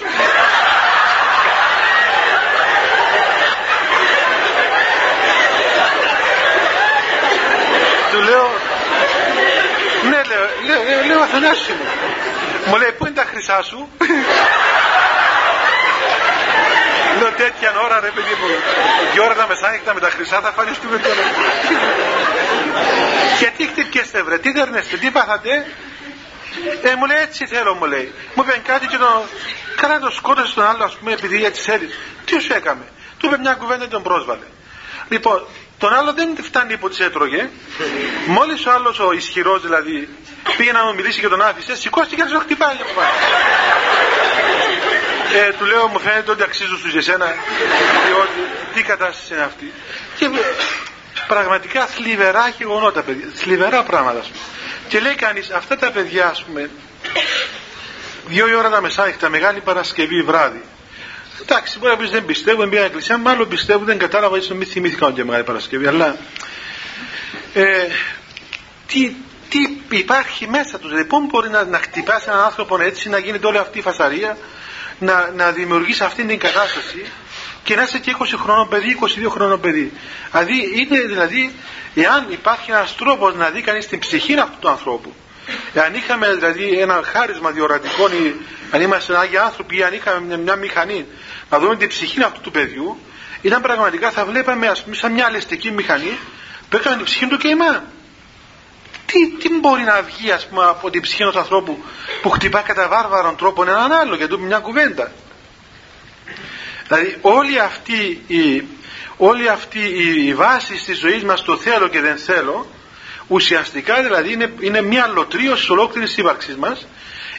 [8.12, 8.52] Του λέω,
[10.10, 10.22] ναι
[10.68, 11.86] λέω, λέω, λέω Αθανάσιος μου.
[12.68, 13.90] Μου λέει, πού είναι τα χρυσά σου;
[17.20, 18.48] Λέω τέτοια ώρα ρε παιδί μου,
[19.16, 21.24] η ώρα τα μεσάνυχτα με τα χρυσά θα φανιστούμε τώρα.
[23.40, 25.66] Γιατί χτυπιέστε βρε, τι δέρνεστε, τι πάθατε;
[26.84, 28.14] Ε, μου λέει έτσι θέλω μου λέει.
[28.34, 29.24] Μου είπε κάτι και το...
[29.76, 31.90] Καλά το σκότωσε τον άλλο ας πούμε επειδή έτσι θέλει.
[32.26, 32.86] Τι σου έκαμε;
[33.18, 34.48] Του είπε μια κουβέντα και τον πρόσβαλε.
[35.10, 35.48] Λοιπόν,
[35.86, 37.50] τον άλλο δεν φτάνει που τις έτρωγε.
[38.26, 40.10] Μόλις ο άλλος ο ισχυρός δηλαδή
[40.58, 43.10] πήγε να μου μιλήσει και τον άφησε, σηκώστηκε και να χτυπάει από πάνω.
[45.34, 47.26] Ε, του λέω μου φαίνεται ότι αξίζω στους εσένα
[48.06, 48.40] διότι
[48.74, 49.74] τι κατάσταση είναι αυτή.
[50.18, 50.30] Και
[51.28, 54.22] πραγματικά θλιβερά γεγονότα παιδιά, θλιβερά πράγματα.
[54.88, 56.70] Και λέει κανείς αυτά τα παιδιά ας πούμε
[58.28, 60.64] δύο η ώρα τα μεσάνυχτα Μεγάλη Παρασκευή βράδυ
[61.42, 65.06] εντάξει μπορεί να πεις δεν πιστεύω μπήκα εκκλησία μάλλον πιστεύω δεν κατάλαβα ίσως μην θυμήθηκα
[65.08, 66.18] ότι Μεγάλη Παρασκευή αλλά
[67.54, 67.88] ε,
[68.88, 69.16] τι,
[69.50, 73.48] τι υπάρχει μέσα τους δηλαδή πώς μπορεί να, να χτυπάσει έναν άνθρωπο έτσι να γίνεται
[73.48, 74.38] όλη αυτή η φασαρία
[75.00, 77.06] να, να δημιουργήσει αυτή την κατάσταση
[77.64, 79.92] και να είσαι και 20 χρόνων παιδί, 22 χρόνων παιδί.
[80.32, 81.56] Δηλαδή είναι δηλαδή,
[81.96, 85.14] εάν υπάρχει ένας τρόπος να δει κανείς την ψυχή αυτού του ανθρώπου,
[85.74, 88.36] εάν είχαμε δηλαδή ένα χάρισμα διορατικό ή
[88.72, 91.06] αν είμαστε άγιοι άνθρωποι ή αν είχαμε μια, μια μηχανή
[91.50, 93.00] να δούμε την ψυχή αυτού του παιδιού,
[93.42, 96.18] ήταν πραγματικά θα βλέπαμε ας πούμε σαν μια αλεστική μηχανή
[96.70, 97.84] που έκανε την ψυχή του και εμά.
[99.06, 101.84] Τι, τι μπορεί να βγει ας πούμε από την ψυχή ενός ανθρώπου
[102.22, 105.12] που χτυπά κατά βάρβαρον τρόπο έναν άλλο για του μια κουβέντα;
[106.88, 108.64] Δηλαδή όλη αυτή η,
[109.18, 109.80] όλη αυτή
[110.26, 112.68] η βάση της ζωής μας το θέλω και δεν θέλω
[113.28, 116.88] ουσιαστικά δηλαδή είναι, είναι μια λωτρίωση ολόκληρης ύπαρξης μας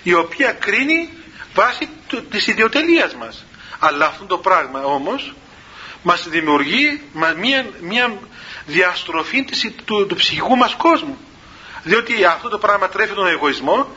[0.03, 1.11] η οποία κρίνει
[1.55, 1.89] βάση
[2.31, 3.45] της ιδιοτελείας μας.
[3.79, 5.35] Αλλά αυτό το πράγμα όμως
[6.03, 7.03] μας δημιουργεί
[7.37, 8.19] μια, μια
[8.67, 11.19] διαστροφή της, του, του ψυχικού μας κόσμου.
[11.83, 13.89] Διότι αυτό το πράγμα τρέφει τον εγωισμό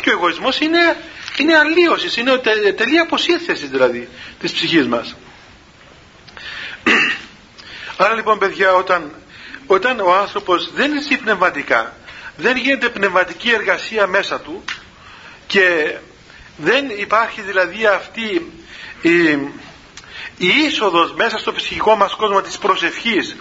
[0.00, 0.96] και ο εγωισμός είναι
[1.40, 4.08] είναι αλλίωσης, είναι τε, τελεία αποσύνθεσης δηλαδή
[4.40, 5.16] της ψυχής μας.
[7.96, 9.14] Άρα λοιπόν παιδιά όταν,
[9.70, 11.96] όταν ο άνθρωπος δεν ζει πνευματικά,
[12.36, 14.64] δεν γίνεται πνευματική εργασία μέσα του
[15.46, 15.96] και
[16.56, 18.52] δεν υπάρχει δηλαδή αυτή
[19.02, 19.30] η,
[20.36, 23.36] η είσοδος μέσα στο ψυχικό μας κόσμο της προσευχής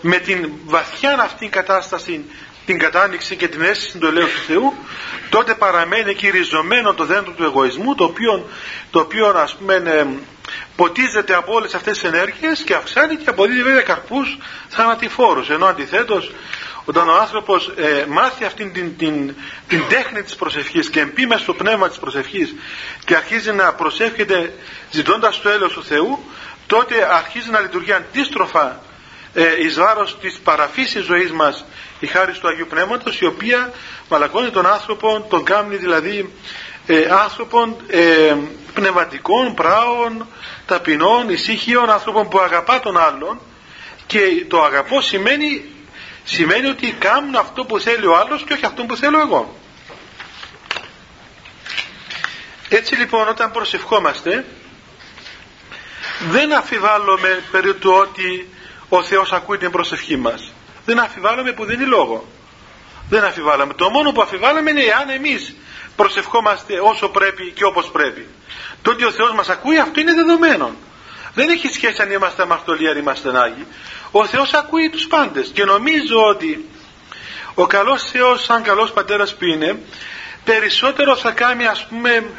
[0.00, 2.24] με την βαθιά αυτή κατάσταση
[2.66, 4.72] την κατάνοιξη και την αίσθηση του ελέγχου του Θεού
[5.28, 8.48] τότε παραμένει κυριζωμένο το δέντρο του εγωισμού το οποίο,
[8.90, 10.06] το οποίο ας πούμε
[10.76, 14.38] ποτίζεται από όλες αυτές τις ενέργειες και αυξάνει και αποδίδει βέβαια καρπούς
[14.68, 15.50] θανατηφόρους.
[15.50, 16.32] Ενώ αντιθέτως
[16.84, 19.34] όταν ο άνθρωπος ε, μάθει αυτήν την, την,
[19.68, 22.54] την, τέχνη της προσευχής και εμπεί μέσα στο πνεύμα της προσευχής
[23.04, 24.54] και αρχίζει να προσεύχεται
[24.90, 26.24] ζητώντας το έλεος του Θεού
[26.66, 28.80] τότε αρχίζει να λειτουργεί αντίστροφα
[29.34, 31.64] ε, εις βάρος της παραφύσης ζωής μας
[32.00, 33.72] η χάρη του Αγίου Πνεύματος η οποία
[34.08, 36.32] μαλακώνει τον άνθρωπο, τον κάνει δηλαδή
[36.86, 38.36] ε, άνθρωπον ε,
[38.74, 40.26] πνευματικών, πράων,
[40.66, 43.40] ταπεινών, ησύχιων, άνθρωπων που αγαπά τον άλλον
[44.06, 44.18] και
[44.48, 45.64] το αγαπώ σημαίνει,
[46.24, 49.56] σημαίνει ότι κάνουν αυτό που θέλει ο άλλος και όχι αυτό που θέλω εγώ.
[52.68, 54.44] Έτσι λοιπόν όταν προσευχόμαστε
[56.30, 58.48] δεν αφιβάλλουμε περί του ότι
[58.88, 60.52] ο Θεός ακούει την προσευχή μας.
[60.84, 62.28] Δεν αφιβάλλουμε που δεν είναι λόγο.
[63.08, 63.74] Δεν αφιβάλλαμε.
[63.74, 65.54] Το μόνο που αφιβάλλαμε είναι εάν εμείς
[65.96, 68.26] προσευχόμαστε όσο πρέπει και όπως πρέπει.
[68.82, 70.74] Το ότι ο Θεός μας ακούει αυτό είναι δεδομένο.
[71.34, 73.66] Δεν έχει σχέση αν είμαστε αμαρτωλοί αν είμαστε Άγιοι.
[74.10, 76.68] Ο Θεός ακούει τους πάντες και νομίζω ότι
[77.54, 79.78] ο καλός Θεός σαν καλός πατέρας που είναι
[80.44, 82.30] περισσότερο θα κάνει ας πούμε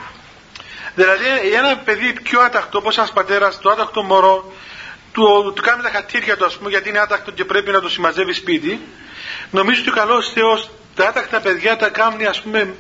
[0.96, 4.54] δηλαδή ένα παιδί πιο άτακτο όπως ένας πατέρας το άτακτο μωρό
[5.12, 7.90] του, του κάνει τα χατήρια του ας πούμε γιατί είναι άτακτο και πρέπει να το
[7.90, 8.82] συμμαζεύει σπίτι
[9.52, 12.76] νομίζω ότι ο καλός Θεός τα άτακτα παιδιά τα κάνει ας πούμε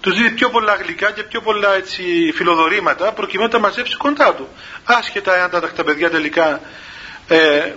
[0.00, 4.34] τους δίνει πιο πολλά γλυκά και πιο πολλά έτσι, φιλοδορήματα προκειμένου να τα μαζέψει κοντά
[4.34, 4.48] του.
[4.84, 6.60] Άσχετα αν τα, τα παιδιά τελικά
[7.28, 7.72] ε,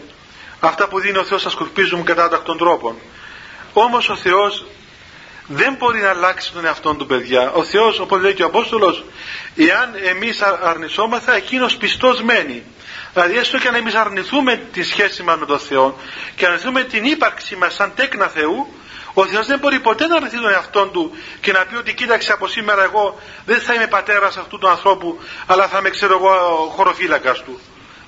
[0.59, 2.95] αυτά που δίνει ο Θεός θα σκορπίζουν κατά τακτών τρόπων.
[3.73, 4.65] Όμως ο Θεός
[5.47, 7.51] δεν μπορεί να αλλάξει τον εαυτό του παιδιά.
[7.51, 9.03] Ο Θεός όπως λέει και ο Απόστολος
[9.55, 12.63] εάν εμείς αρνησόμαθα εκείνος πιστός μένει.
[13.13, 15.97] Δηλαδή έστω και αν εμείς αρνηθούμε τη σχέση μας με τον Θεό
[16.35, 18.73] και αρνηθούμε την ύπαρξη μας σαν τέκνα Θεού
[19.13, 21.11] ο Θεός δεν μπορεί ποτέ να αρνηθεί τον εαυτό του
[21.41, 25.19] και να πει ότι κοίταξε από σήμερα εγώ δεν θα είμαι πατέρας αυτού του ανθρώπου
[25.45, 26.29] αλλά θα είμαι ξέρω εγώ
[26.75, 27.59] χωροφύλακας του.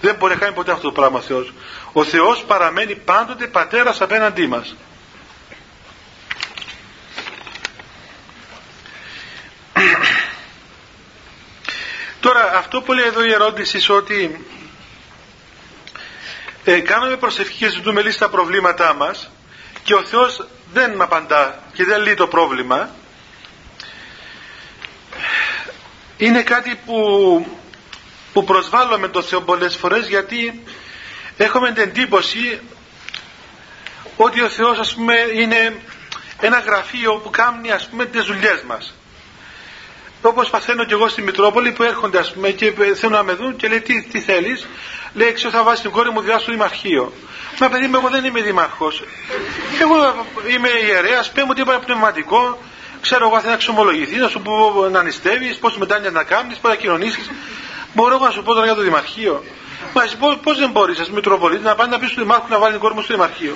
[0.02, 1.54] Δεν μπορεί να κάνει ποτέ αυτό το πράγμα ο Θεός.
[1.92, 4.76] Ο Θεός παραμένει πάντοτε πατέρας απέναντί μας.
[12.20, 14.46] Τώρα αυτό που λέει εδώ η ερώτηση ότι
[16.64, 19.30] ε, κάνουμε προσευχή και ζητούμε λύση στα προβλήματά μας
[19.84, 22.90] και ο Θεός δεν απαντά και δεν λύει το πρόβλημα.
[26.18, 27.00] Είναι κάτι που,
[28.34, 30.64] που προσβάλλουμε τον Θεό πολλές φορές γιατί
[31.38, 32.60] έχουμε την εντύπωση
[34.18, 35.76] ότι ο Θεός ας πούμε είναι
[36.42, 38.94] ένα γραφείο που κάνει ας πούμε τις δουλειές μας
[40.28, 43.56] Όπως παθαίνω και εγώ στη Μητρόπολη που έρχονται ας πούμε και θέλουν να με δουν
[43.56, 44.68] και λέει τι, τι θέλεις;
[45.14, 47.14] Λέει ξέρω θα βάζεις την κόρη μου διά στο Δημαρχείο.
[47.60, 48.92] Μα παιδί μου εγώ δεν είμαι Δήμαρχο.
[49.82, 52.62] Εγώ είμαι ιερέας, πέ μου τίποτα πνευματικό.
[53.02, 56.72] Ξέρω εγώ θα να ξομολογηθεί, να σου πω να νηστεύεις, πώς μετάνοιε να κάνεις, πώς
[56.72, 57.32] να κοινωνήσεις.
[57.94, 59.44] Μπορώ εγώ να σου πω τώρα για το Δημαρχείο.
[59.94, 62.82] Μα πώς δεν μπορείς, ας Μητροπολίτη, να πάει να πεις στο Δημάρχο να βάλει την
[62.82, 63.56] κόρη μου στο Δημαρχείο.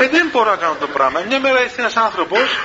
[0.00, 1.20] Ε, δεν μπορώ να κάνω το πράγμα.
[1.28, 2.58] Μια μέρα ήρθε ένας άνθρωπος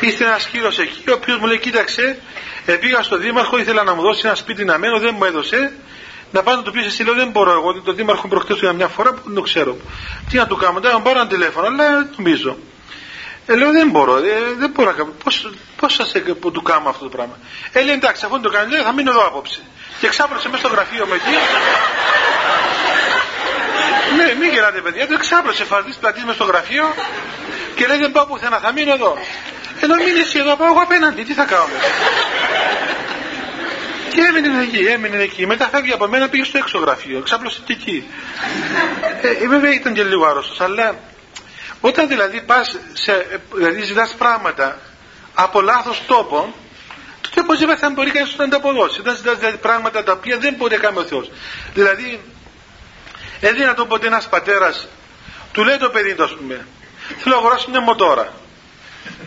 [0.00, 2.18] Ήρθε ένας κύριος εκεί, ο οποίος μου λέει: Κοίταξε,
[2.66, 5.72] ε, πήγα στο Δήμαρχο, ήθελα να μου δώσει ένα σπίτι να μένω, δεν μου έδωσε.
[6.30, 8.88] Να πάω να του πεις εσύ, λέω: Δεν μπορώ εγώ, το Δήμαρχο προχτές για μια
[8.88, 9.76] φορά που δεν το ξέρω.
[10.30, 12.56] Τι να του κάνω, δεν πάρω ένα τηλέφωνο, αλλά νομίζω.
[13.46, 15.12] Ε, λέω: Δεν μπορώ, ε, δεν μπορώ να κάνω.
[15.76, 17.38] Πώς σα που του κάνω αυτό το πράγμα.
[17.72, 19.60] Ε, λέει: Εντάξει, αφού το κάνει, λέει, θα μείνω εδώ απόψε.
[20.00, 21.36] Και ξάπλωσε μέσα στο γραφείο με εκεί.
[24.16, 26.94] ναι, μην γελάτε παιδιά, το ξάπλωσε φαρτί πλατή με στο γραφείο
[27.74, 29.16] και λέει: Δεν πάω πουθενά, θα μείνω εδώ.
[29.80, 31.68] Ενώ μείνει εσύ εδώ, πάω εγώ απέναντι, τι θα κάνω;
[34.16, 35.46] και έμεινε εκεί, έμεινε εκεί.
[35.46, 38.10] Μετά φεύγει από μένα, πήγε στο έξω γραφείο, ξάπλωσε και εκεί.
[39.22, 40.94] ε, βέβαια ήταν και λίγο άρρωστος, αλλά
[41.80, 42.78] όταν δηλαδή πας,
[43.54, 44.78] δηλαδή ζητάς πράγματα
[45.34, 46.54] από λάθος τόπο,
[47.20, 49.00] τότε οπωσδήποτε θα μπορεί κανείς να ανταποδώσει.
[49.00, 51.30] Όταν ζητάς δηλαδή πράγματα τα οποία δεν μπορεί να κάνει ο Θεός.
[51.74, 52.20] Δηλαδή,
[53.40, 54.88] έδινα το ποτέ ένας πατέρας,
[55.52, 56.66] του λέει το παιδί του, ας πούμε,
[57.18, 58.32] θέλω να αγοράσω μια μοτόρα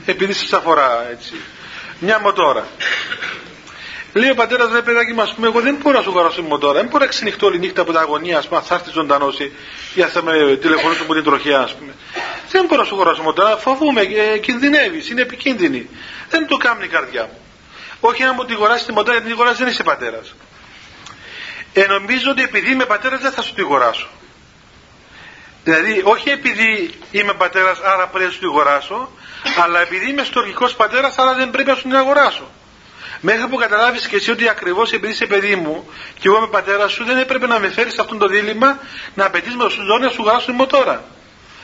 [0.05, 1.33] επειδή σας αφορά έτσι
[1.99, 2.67] μια μοτόρα
[4.13, 6.85] λέει ο πατέρας, ρε παιδάκι μα, πούμε, εγώ δεν μπορώ να σου αγοράσω μοτόρα, δεν
[6.85, 10.23] μπορώ να ξενυχτώ όλη νύχτα από τα αγωνία, ας πούμε, θα έρθει ζωντανός ή θα
[10.23, 11.93] με τηλεφωνήσω από την τροχιά, ας πούμε.
[12.51, 15.89] Δεν μπορώ να σου αγοράσω μοτόρα, φοβούμαι, ε, κινδυνεύεις, είναι επικίνδυνη.
[16.29, 17.37] Δεν το κάνει η καρδιά μου.
[17.99, 20.33] Όχι να μου τη αγοράσεις τη μοτόρα, γιατί την αγοράσει δεν είσαι πατέρας.
[21.73, 24.07] Ε, νομίζω ότι επειδή είμαι πατέρας δεν θα σου τη αγοράσω.
[25.69, 29.09] Δηλαδή, όχι επειδή είμαι πατέρας, άρα πρέπει να σου τη αγοράσω,
[29.63, 32.47] αλλά επειδή είμαι στοργικός πατέρας, άρα δεν πρέπει να σου την αγοράσω.
[33.21, 35.89] Μέχρι που καταλάβεις και εσύ ότι ακριβώς επειδή είσαι παιδί μου
[36.19, 38.79] και εγώ είμαι πατέρας σου, δεν έπρεπε να με φέρεις σε αυτό το δίλημα
[39.13, 41.03] να απαιτείς με του να σου αγοράσω μοτόρα.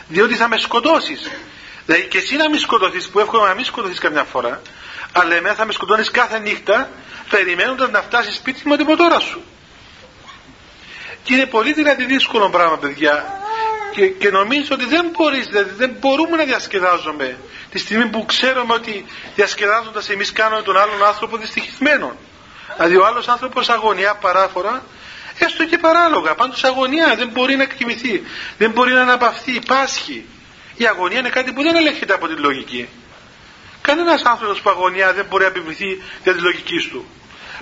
[0.07, 1.31] Διότι θα με σκοτώσεις.
[1.85, 4.61] Δηλαδή και εσύ να μην σκοτωθείς, που εύχομαι να μην σκοτωθείς καμιά φορά,
[5.11, 6.89] αλλά εμένα θα με σκοτώνεις κάθε νύχτα,
[7.29, 9.43] περιμένοντας να φτάσεις σπίτι με την μοτόρα σου.
[11.23, 13.43] Και είναι πολύ δηλαδή δύσκολο πράγμα, παιδιά.
[13.95, 17.37] Και, και νομίζω ότι δεν μπορείς, δηλαδή δεν μπορούμε να διασκεδάζουμε
[17.69, 22.15] τη στιγμή που ξέρουμε ότι διασκεδάζοντας εμείς κάνουμε τον άλλον άνθρωπο δυστυχισμένο.
[22.75, 24.83] Δηλαδή ο άλλος άνθρωπος αγωνιά παράφορα,
[25.37, 28.23] έστω και παράλογα, πάντως αγωνιά δεν μπορεί να εκτιμηθεί,
[28.57, 30.25] δεν μπορεί να αναπαυθεί, πάσχει.
[30.75, 32.89] Η αγωνία είναι κάτι που δεν ελέγχεται από τη λογική.
[33.81, 37.05] Κανένας άνθρωπος που αγωνιά δεν μπορεί να επιβληθεί για τη λογική του.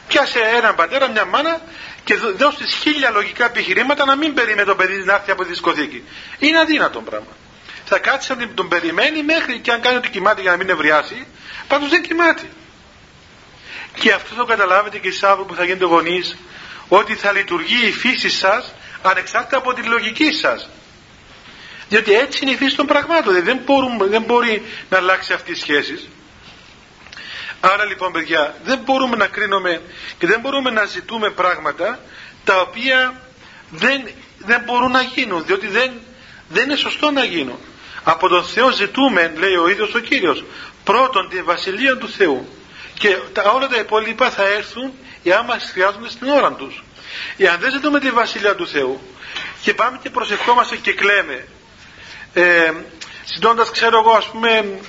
[0.07, 1.61] Πιάσε έναν πατέρα, μια μάνα
[2.03, 6.03] και δώσει χίλια λογικά επιχειρήματα να μην περιμένει το παιδί να έρθει από τη δισκοθήκη.
[6.39, 7.31] Είναι αδύνατο πράγμα
[7.85, 11.27] θα κάτσει να τον περιμένει μέχρι και αν κάνει ότι κοιμάται για να μην ευριάσει,
[11.67, 12.49] πάντως δεν κοιμάται.
[13.99, 16.35] Και αυτό θα καταλάβετε και εσείς αύριο που θα γίνετε γονείς,
[16.87, 20.69] ότι θα λειτουργεί η φύση σας ανεξάρτητα από τη λογική σας.
[21.89, 23.43] Διότι έτσι είναι η φύση των πραγμάτων.
[23.43, 26.09] Δεν, μπορούμε, δεν μπορεί να αλλάξει αυτή η σχέση.
[27.65, 29.81] Άρα λοιπόν παιδιά δεν μπορούμε να κρίνουμε
[30.17, 31.99] και δεν μπορούμε να ζητούμε πράγματα
[32.43, 33.21] τα οποία
[33.69, 34.07] δεν,
[34.37, 35.91] δεν μπορούν να γίνουν διότι δεν,
[36.49, 37.59] δεν είναι σωστό να γίνουν.
[38.03, 40.43] Από τον Θεό ζητούμε, λέει ο ίδιος ο Κύριος,
[40.83, 42.47] πρώτον τη βασιλεία του Θεού.
[42.93, 44.93] Και τα, όλα τα υπόλοιπα θα έρθουν
[45.23, 46.83] εάν μας χρειάζονται στην ώρα τους.
[47.37, 49.01] Εάν δεν ζητούμε τη βασιλεία του Θεού
[49.61, 51.47] και πάμε και προσευχόμαστε και κλαίμε,
[52.33, 52.71] ε,
[53.33, 54.79] ζητώντας ξέρω εγώ ας πούμε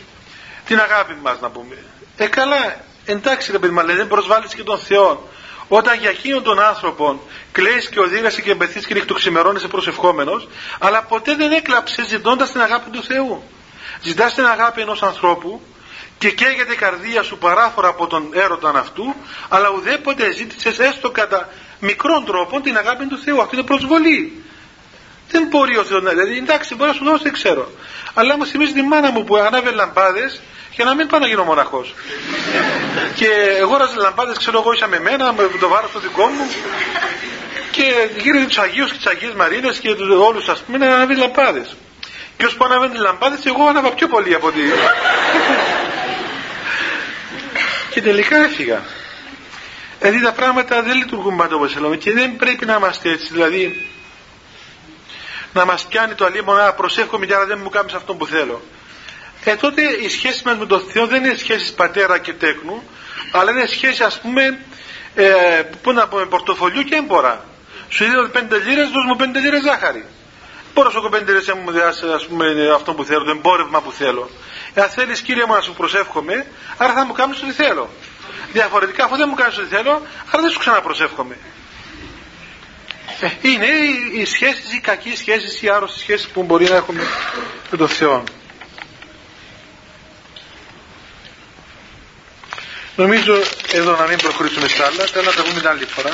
[0.67, 1.77] την αγάπη μας να πούμε.
[2.17, 5.29] Ε καλά, εντάξει ρε παιδί μου, δεν προσβάλλεις και τον Θεό.
[5.69, 7.21] Όταν για εκείνον τον άνθρωπο
[7.53, 10.49] κλαις και οδήγασε και εμπεθείς και νυχτοξημερώνεσαι προσευχόμενος,
[10.79, 13.43] αλλά ποτέ δεν έκλαψες ζητώντας την αγάπη του Θεού.
[14.03, 15.61] Ζητάς την αγάπη ενός ανθρώπου
[16.19, 19.15] και καίγεται η καρδία σου παράφορα από τον έρωτα αυτού,
[19.49, 21.49] αλλά ουδέποτε ζήτησες έστω κατά
[21.79, 23.41] μικρόν τρόπο την αγάπη του Θεού.
[23.41, 24.45] Αυτό είναι προσβολή.
[25.31, 27.71] Δεν μπορεί ο Θεός να δηλαδή, εντάξει, μπορεί να σου δώσει, δεν ξέρω.
[28.15, 30.41] Αλλά μου θυμίζει τη μάνα μου που ανάβε λαμπάδες
[30.77, 31.95] για να μην πάω να γίνω μοναχός.
[33.15, 36.51] και εγώ ράζε λαμπάδες, ξέρω εγώ, είσαι με μένα, με το βάρος το δικό μου.
[37.71, 39.89] και γύρω τους Αγίους και τις Αγίες Μαρίνες και
[40.29, 41.77] όλους, ας πούμε, να ανάβει λαμπάδες.
[42.37, 44.61] Και όσο που ανάβει τι λαμπάδες, εγώ ανάβα πιο πολύ από ότι.
[47.91, 48.83] και τελικά έφυγα.
[49.99, 53.33] Δηλαδή τα πράγματα δεν λειτουργούν πάντα όπως θέλουμε και δεν πρέπει να είμαστε έτσι.
[53.33, 53.91] Δηλαδή
[55.53, 58.63] να μας πιάνει το αλίμονο να προσέχουμε για να δεν μου κάνεις αυτό που θέλω.
[59.45, 62.83] Ε, τότε η σχέση μας με τον Θεό δεν είναι σχέση πατέρα και τέκνου,
[63.33, 64.59] αλλά είναι σχέση ας πούμε,
[65.15, 67.45] ε, πού να πούμε, πορτοφολιού και έμπορα.
[67.89, 70.05] Σου δίνω πέντε λίρες, δώσ' μου πέντε λίρες ζάχαρη.
[70.75, 73.93] Μπορώ σου πέντε λίρες να μου διάσει ας πούμε αυτό που θέλω, το εμπόρευμα που
[73.93, 74.31] θέλω.
[74.75, 77.91] Εάν θέλεις κύριε μου να σου προσεύχομαι, άρα θα μου κάνεις ό,τι θέλω.
[78.53, 79.91] Διαφορετικά αφού δεν μου κάνεις ό,τι θέλω,
[80.31, 81.37] άρα δεν σου ξαναπροσεύχομαι.
[83.21, 83.67] Ε, είναι
[84.15, 87.03] οι σχέσεις, οι κακές σχέσεις, οι άρρωστες σχέσεις που μπορεί να έχουμε
[87.71, 88.25] με τον Θεό.
[92.97, 93.35] Νομίζω
[93.73, 96.13] εδώ να μην προχωρήσουμε στα άλλα, θέλω να τα πούμε την άλλη φορά.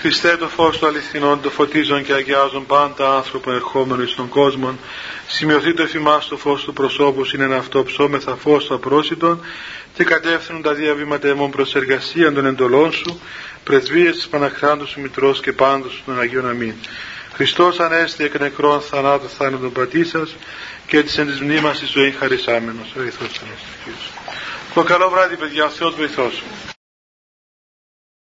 [0.00, 4.78] Χριστέ το φως του αληθινών, το φωτίζον και αγιάζον πάντα άνθρωπο ερχόμενος εις τον κόσμο.
[5.26, 9.40] Σημειωθεί το εφημάς το φως του προσώπους, είναι ένα αυτό ψώμεθα φως του απρόσιτον
[9.94, 13.20] και κατεύθυνουν τα διαβήματα εμών προς εργασία των εντολών σου,
[13.64, 16.74] πρεσβείες της Παναχράντου σου Μητρός και πάντως των Αγίων Αμήν.
[17.34, 20.36] Χριστός ανέστη εκ νεκρών θανάτου θάνατον πατήσας
[20.86, 22.94] και της εν της μνήμας της ζωή χαρισάμενος.
[24.74, 26.42] Ο Καλό βράδυ παιδιά, ο Θεός βοηθός.